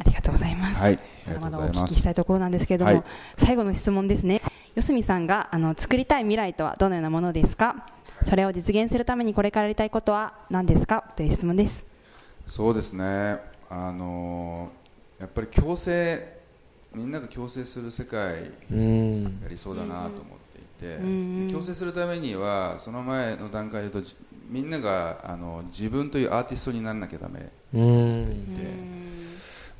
[0.00, 0.80] ありがとうございます。
[0.80, 3.04] はいありまだまだおがとうございます聞きしたいところなんですけれども、はい
[3.36, 4.40] 最後の質問ですね。
[4.74, 7.86] 四隅さんがあの作りたい未来とはどのようなものですか？
[8.24, 11.04] それを実現するためにこれからやりたいことは何ですか？
[11.16, 11.84] という質問です。
[12.46, 13.38] そうですね
[13.68, 14.80] あのー
[15.22, 16.40] やっぱり共生
[16.94, 20.12] みんなが共生する世界うんやりそうだなと思っ
[20.54, 24.16] ていて、共生するためにはその前の段階で言うとじ
[24.48, 28.64] みんながあの自分というアーティストにならなきゃダメうんで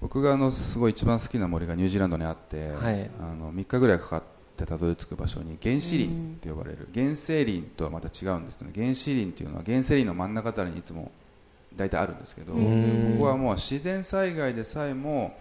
[0.01, 3.11] 僕があのすごい一番好きな森がニュージーランドにあって、はい。
[3.21, 4.23] あの3日ぐらいかかっ
[4.57, 8.71] てたどり着く場所に原始林って呼ばれる、原生林とはまた違うんですね。
[8.75, 11.11] 原始林っていうのは原生林の真ん中あたりにいつも
[11.77, 13.15] 大体あるんですけど、うん。
[13.19, 15.37] ここはもう自然災害でさえも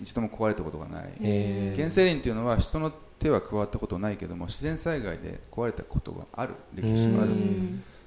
[0.00, 1.72] 一度も壊れたことがない、え。
[1.74, 7.32] ー原生林っていうのは人の手は加わったことないけども自然災害で壊れたことがある歴史がある、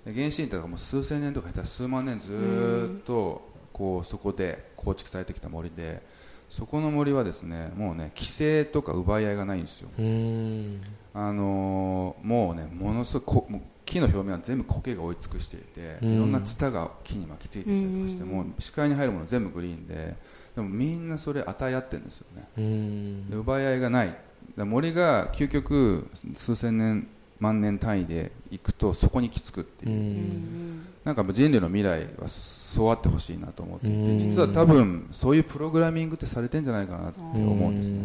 [0.06, 3.50] 原始林ってのはもう数千年とか下手したら数万年ずーっと
[3.80, 6.02] こうそこで構築されてきた森で
[6.50, 10.82] そこの森はですねもうね規制とか奪い合いがないんですよ、うん。
[11.14, 16.14] あのーもうねものすごいこもう木の表面は全部苔が覆い尽くしていて、うん。
[16.14, 18.30] いろんなツタが木に巻きついていたりとかして、うん。
[18.30, 20.16] もう視界に入るもの全部グリーンで
[20.56, 22.48] でもみんなそれ与え合ってるんですよね。
[22.58, 23.30] うん。
[23.30, 24.16] で奪い合いがない。
[24.58, 27.08] で森が究極数千年
[27.40, 30.88] 万年単位でいくとそこに行き着くってういう、うん。
[31.06, 32.28] なんか人類の未来は
[32.70, 34.18] そうあってほしいなと思っていて、うん。
[34.20, 37.98] 実は多分そういうプログラミングってされてんじゃないかなって思うんですね、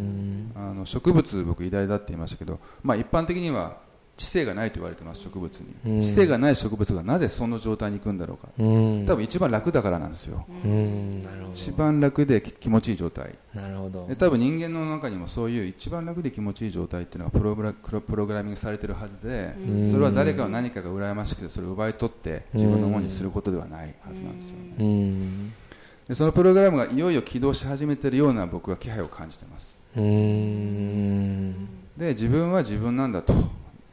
[0.57, 3.77] あの植物僕偉大だって言いましたけど、まあ、一般的には
[4.17, 5.99] 知性がないと言われてます植物うん。
[5.99, 8.49] に知性がない植物がなぜその状態に行くんだろうか。
[8.59, 9.07] うん。
[9.07, 10.47] 多分一番楽だからなんですよ。
[11.53, 13.35] 一番楽で気持ちいい状態。
[13.55, 14.07] なるほど。
[14.07, 19.91] で多分人間の中にもそういう一番楽で気持ちいい状態っていうのがプログラプログラミングされてるはずでうん。
[19.91, 24.75] それは誰かの何かが羨ましくてそれを奪い取って自分のものにすることではないはずなんですよね。
[24.79, 25.53] うん。
[26.09, 29.77] でそのプログラムがいよいよ起動し始めてるような僕は気配を感じてます。
[29.97, 31.69] うん。
[31.97, 33.33] で自分は自分なんだと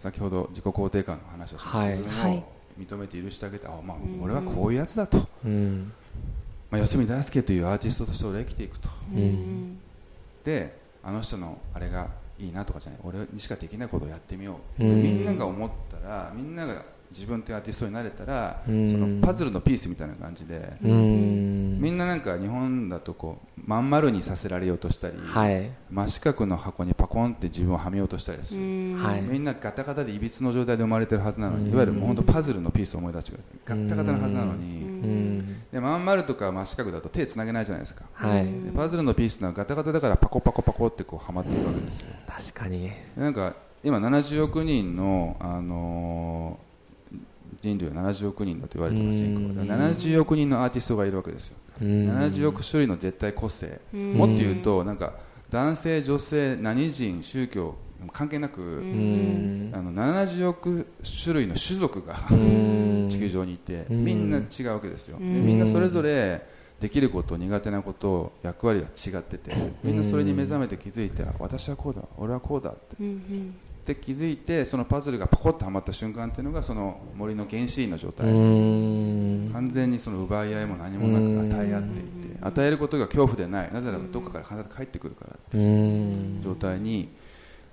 [0.02, 1.98] 先ほど自己肯定感の話をしました、はい。
[1.98, 2.46] 自分をはい
[2.80, 5.92] 認めて許してあげてあ、まあうん、俺はこういうやつだと、うん。
[6.70, 8.90] まあ、四隅大輔というアーティストとして俺は生きていくと。
[9.14, 9.78] うん。
[10.44, 12.08] であの人のあれが
[12.40, 13.00] いいなとかじゃない。
[13.04, 15.04] 俺にしかできないことをやってみよう、うん。
[15.04, 18.90] みんなが思ったらみんなが自分というアーティストになれたら、うん。
[18.90, 21.78] そのパズルのピースみたいな感じで、うん。
[21.80, 25.70] みんななんか日本だとこうまん丸にさせられようとしたり、はい。
[25.92, 28.62] 真四角の箱にパコンって自分をはめようとしたりする、
[28.98, 29.22] はい。
[29.22, 31.74] みんなガタガタでいびつの状態で生まれてるはずなのに、うん。
[31.74, 35.62] いわゆるもう本当パズルのピースを思い出してくださいガッタガタのはずなのに、うん。
[35.70, 38.46] でまん丸とか真四角だと手つなげないじゃないですか、はい。
[38.46, 42.08] でパズルのピースのはガタガタだからパコパコパコってこうはまっていくわけですよ。
[42.28, 42.90] 確かに。
[42.90, 46.71] でなんか今70億人の、あのー
[47.62, 49.68] 人類は70億人だと言われてます人口うん。
[49.68, 52.10] が70億人のアーティストがいるわけですよ、うん。
[52.10, 55.14] 70億種類の絶対個性、うんもっと言うとなんか
[55.50, 57.76] 男性女性何人宗教
[58.12, 59.72] 関係なく、うん。
[59.74, 60.88] あの70億
[61.24, 63.08] 種類の種族が、うん。
[63.10, 64.04] 地球上にいて、うん。
[64.04, 66.42] みんな違うわけですよ、みんなそれぞれ
[66.80, 72.96] できること苦手なこと役割が違っててみんなそれに目覚めて気づいて、あ私はこうだ俺はこうだって
[73.92, 79.50] うんで気づいてそのパズルがパコッとはまった瞬間っていうのがその森の原始林の状態、うん。
[79.54, 81.20] 完全にその奪い合いも何もな
[81.50, 83.74] く与え合っていて与えることが恐怖でない。
[83.74, 86.42] なぜならばどっかから必ず帰ってくるからってうん。
[86.44, 87.10] 状態に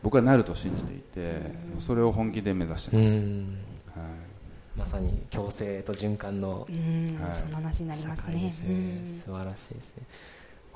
[0.02, 1.40] 僕はなると信じていて
[1.78, 3.58] それを本気で目指してうます、ん。
[3.94, 4.78] はい。
[4.78, 7.18] まさに共生と循環のうん。
[7.20, 7.36] はい。
[7.36, 8.34] そんな話になり社ますね。
[8.34, 8.52] ね。
[8.68, 9.22] うん。
[9.24, 10.02] 素晴らしいですね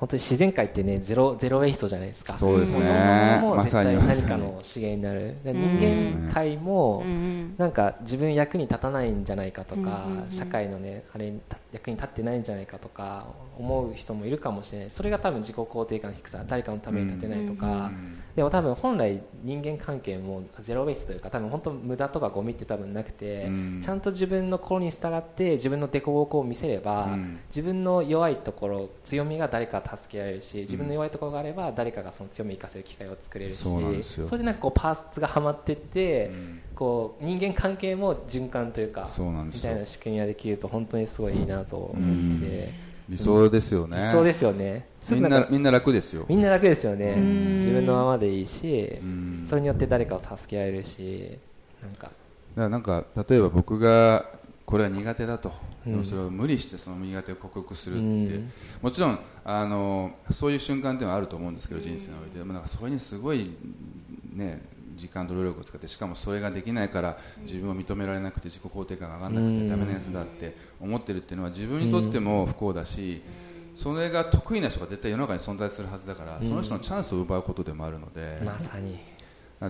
[0.03, 2.37] 本当に自然界ってねゼロゼロウェイストじゃないですか。
[2.37, 3.39] そうですね。
[3.41, 3.97] ものも絶まさに。
[3.97, 5.37] 対何かの資源になる。
[5.45, 5.79] でうん。
[5.79, 13.25] 人間界もうんなんか自分役に立たないんじゃないかとか、うん社会のねあれにた役に立ってないんじゃないかとか
[13.57, 14.89] 思う人もいるかもしれない。
[14.91, 23.79] それが多分自己肯定感の低さ誰かのために立てないとか、うんでも多分本来人間関係もゼロウェイスというか多分本当無駄とかゴミって多分なくて、うん。
[23.79, 27.39] ちゃんと自分の心に従って自分の凸凹を見せれば、うん。
[27.49, 39.69] 自分の弱いところ強みが誰か助けられるし自分の弱いところがあれば誰かがその強みを生かせる機会を作れるしそれでなんかこうパーツがはまってって、うんこう人間関係も循環というかそうなんですよ。
[39.69, 42.73] みたいな仕組みができると本当にすごいいいなと思って、
[43.09, 44.87] 理想ですよね、理想ですよね。
[45.11, 46.25] みんなみんな楽ですよ。
[46.27, 47.15] みんな楽ですよね。
[47.15, 47.55] ん。
[47.57, 49.43] 自分のままでいいしうん。
[49.45, 51.37] それによって誰かを助けられるし
[51.81, 52.09] なんか。
[52.55, 54.29] だなんか例えば僕が
[54.65, 55.51] これは苦手だと、
[55.85, 56.05] うん。
[56.05, 58.05] それを無理してその苦手を克服するって、う
[58.39, 58.51] ん。
[58.81, 63.51] もちろんあのそういう瞬間っていうのはあると思うんですけど、人生においてでもなんかそれにすごい、
[64.33, 64.61] ね、
[64.95, 69.61] 時間と労力を使ってしかもそれができないから自分を認められなくて自己肯定感が上がらなくうん。
[69.61, 73.21] てダメなやつだって思ってるっていうのは自分にとっても不幸だし、
[73.75, 78.99] それが得意な人が絶対世の中に存在するはずだから、その人のチャンスを奪うことでもあるので、まさに。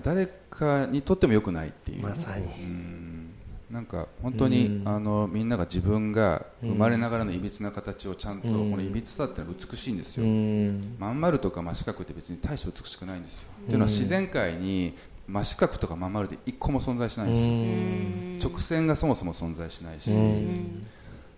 [0.03, 2.03] 誰かにとっても良くないっていう。
[2.03, 2.45] まさに。
[2.45, 3.29] うん。
[3.71, 4.87] なんか本当に、うん。
[4.87, 8.71] あのみんなが自分が生まれながらのいびつな形をちゃんと、うん。
[8.71, 10.95] このいびつさってのは美しいんですうよ、ん。
[10.99, 13.63] まん丸とか真四角って別に大して美しくないんですよ、ん。
[13.63, 14.97] っていうのは自然界に
[15.27, 18.39] 真四角とかまん丸って一個も存在しないんですよ、うん。
[18.41, 20.85] 直線がそもそも存在しないし、うん。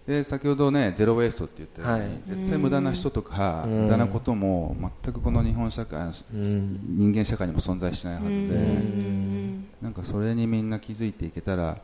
[0.08, 2.20] で先ほどねゼロウェイストって言ったように、はい。
[2.26, 3.84] 絶対無駄な人とか、うん。
[3.84, 6.80] 無駄なことも全くこの日本社会、うん。
[6.98, 9.68] 人間社会にも存在しないはずで、うん。
[9.82, 11.78] なんかそれにみんな気づいていけたら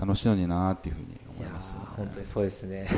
[0.00, 2.88] 楽しいのになっていうふうに思います、ー本当にそうですね。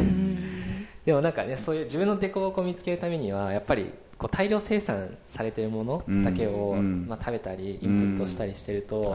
[1.06, 3.90] でもなんかねそういう自分の凸凹を見つけるためにはやっぱり
[4.20, 9.14] こう大量生産されてるものだけを、うんまあ、食べたりインプットしたりしてると、絶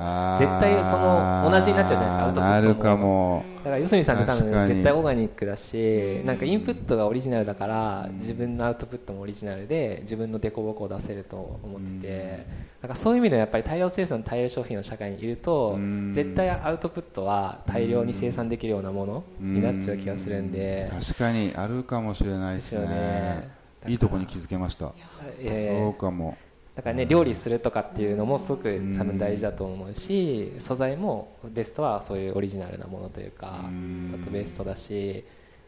[0.59, 3.45] 対その同じになっちゃうじゃないですかアウトプットもなるかも。
[3.57, 12.75] だから四隅さんって多分絶対オーガニックだしなんかインプットがオリジナルだから自分のアウトプットもオリジナルで自分の凸凹を出せると思ってて。
[12.81, 16.11] なんかそういう意味ではやっぱり大量生産大量消費の社会にいるとうん。
[16.13, 20.91] 絶対アウトプットは大量に生産できるようなものになっちゃう気がするんで。
[20.91, 22.81] 確かにあるかもしれないですね。
[22.81, 24.93] ですよねいいとこに気づけました。
[25.39, 26.37] えそうかも。
[26.75, 33.63] だからね料理するとかっていうのもすごく多分大事だと思うし素材もベストはそういうオリジナルなものというか
[34.11, 35.23] だとベストだし、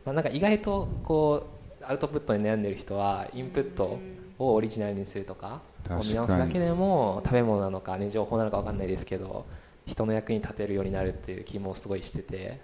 [0.06, 1.48] まあ、なんか意外とこ
[1.81, 3.99] うアウトプットに悩んでる人はインプット
[4.38, 9.45] をオリジナルにするとかを見直すだけでも食べ物なのかね情報なのか分かんないですけど
[9.85, 12.60] 人の役に立てるようになるっていう気もすごいしてて。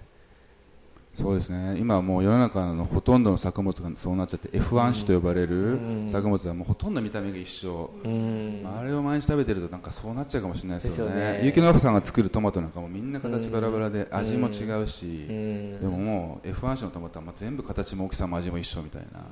[1.14, 1.78] そうですね。
[1.78, 5.78] 今もう世の中のほとんどの作物がそうなっちゃって F1 種と呼ばれる
[6.08, 11.42] 作物はもうほとんど見た目が一緒、あれを毎日食べてるとなんかそうなっちゃうかもしれないですよね。
[11.44, 19.24] 結城のさんが作るトマトなんかもみんな形バラバラで味も違うしでももう F1 種のトマトは全部形も大きさも味も一緒みたいな。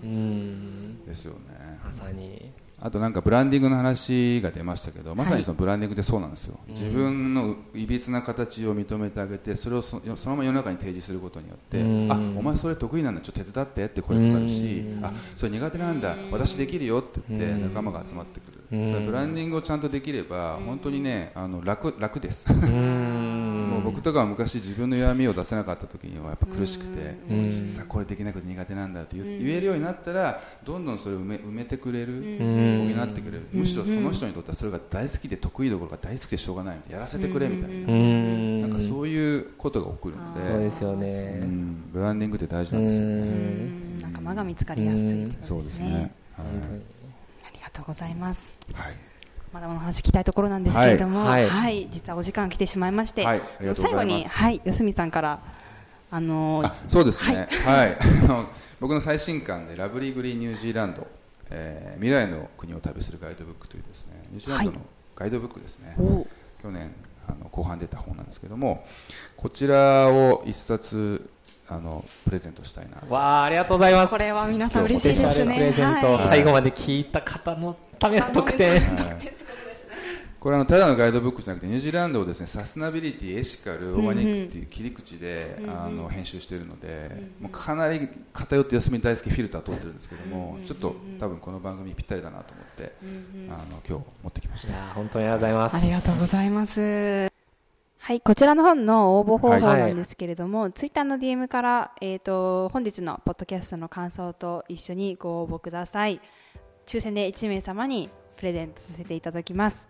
[1.08, 1.80] ですよね。
[1.84, 2.52] まさに
[2.84, 11.80] あとなんかブランディングの話が出ましたけどまさにそのブランディングってそうなんですよ、はい、自分のいびつな形を認めてあげてそれをそのまま世の中に提示することによって
[12.12, 18.62] あお前それ得意なんだちょっと手伝ってって声かかるしあそれ苦手なんだ私できるよって言って仲間が集まってくる。
[18.72, 22.46] それブランディングをちゃんとできれば本当にねあの楽楽です
[23.84, 27.16] 僕とかは昔自分の弱みを出せなかった時にはやっぱ苦しくて
[27.50, 33.48] 実はこれできなくて苦手なんだって言えるようになったらどんどんそれを埋め埋めてくれる補ってくれる。
[33.52, 38.68] むしろその人にとってはそれが大好きで得意どころが大好きでしょうがないやらせてくれみたいな。
[38.68, 40.42] なんかそういうことが起こるので。
[40.42, 41.42] そうですよね。
[41.92, 44.02] ブランディングって大事なんですよね。
[44.02, 46.12] 仲間が見つかりやすいそうですね。
[46.38, 46.42] あ
[47.54, 48.54] りがとうございます。
[48.74, 49.11] はい
[49.54, 53.42] まだまだ話聞きたいところなんですけれども、はい、はい、実はお時間来てしまいまして、はい、
[53.74, 55.40] 最後に、はい、吉見さんから、
[56.10, 57.98] あのー、そうですね、はい、はい、
[58.80, 61.06] 僕の最新刊でラブリーグリーニュージーランド
[61.52, 64.82] えー、未来の国を旅するガイドブックというですねニュージーランドの
[65.16, 66.28] ガイドブックですね、はい、
[66.64, 66.92] 去年
[67.28, 68.86] あの後半出た本なんですけども
[69.38, 71.30] こちらを一冊
[71.72, 72.98] あのプレゼントしたいな。
[73.10, 74.10] わあありがとうございます。
[74.10, 75.56] これは皆さん嬉しいですね。
[75.56, 79.34] プレゼント、はい、最後まで聞いた方のための特典、はい。
[80.38, 93.10] これはただのガイドブックじゃなくてニュージーランドをですねサステナビリティエシカルオーガニックっていう切り口で、うんうん、あの編集しているので、うんうん、もうかなり偏って休み大好きフィルター通ってるんですけども、うんうん、ちょっと多分この番組ぴったりだなと思って、うん
[93.46, 94.74] うん、あの今日持ってきました。
[94.94, 95.76] 本当にありがとうございます。
[95.78, 97.31] ありがとうございます
[98.04, 106.20] はい、こちらの本の応募方法なんですけれども、はい、ツイッターの DM から、えーと、本日のポッドキャストの感想と一緒にご応募ください。
[106.88, 109.88] 抽選で1名様にプレゼントさせていただきます。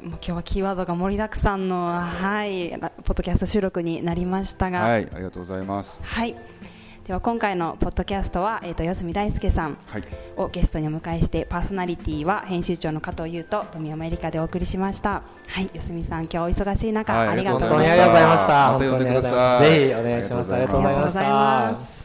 [0.00, 5.98] もう今日はキーワードが盛りだくさんの、はい、ポッドキャスト収録になりましたが、はい、ありがとうございます。
[6.00, 6.36] はい。
[7.08, 9.78] では今回のポッドキャストは、えーと、四隅大輔さん
[10.36, 15.22] をゲストにお迎えして、パーソナリティは編集長の加藤優と富山えりかでお送りしました。
[15.46, 18.76] はい四隅さん今日お忙しい中、はい、ありがとうございました。
[18.76, 19.60] ありがとうございました。
[19.60, 20.54] ぜひお願いします。
[20.54, 21.97] ありがとうございました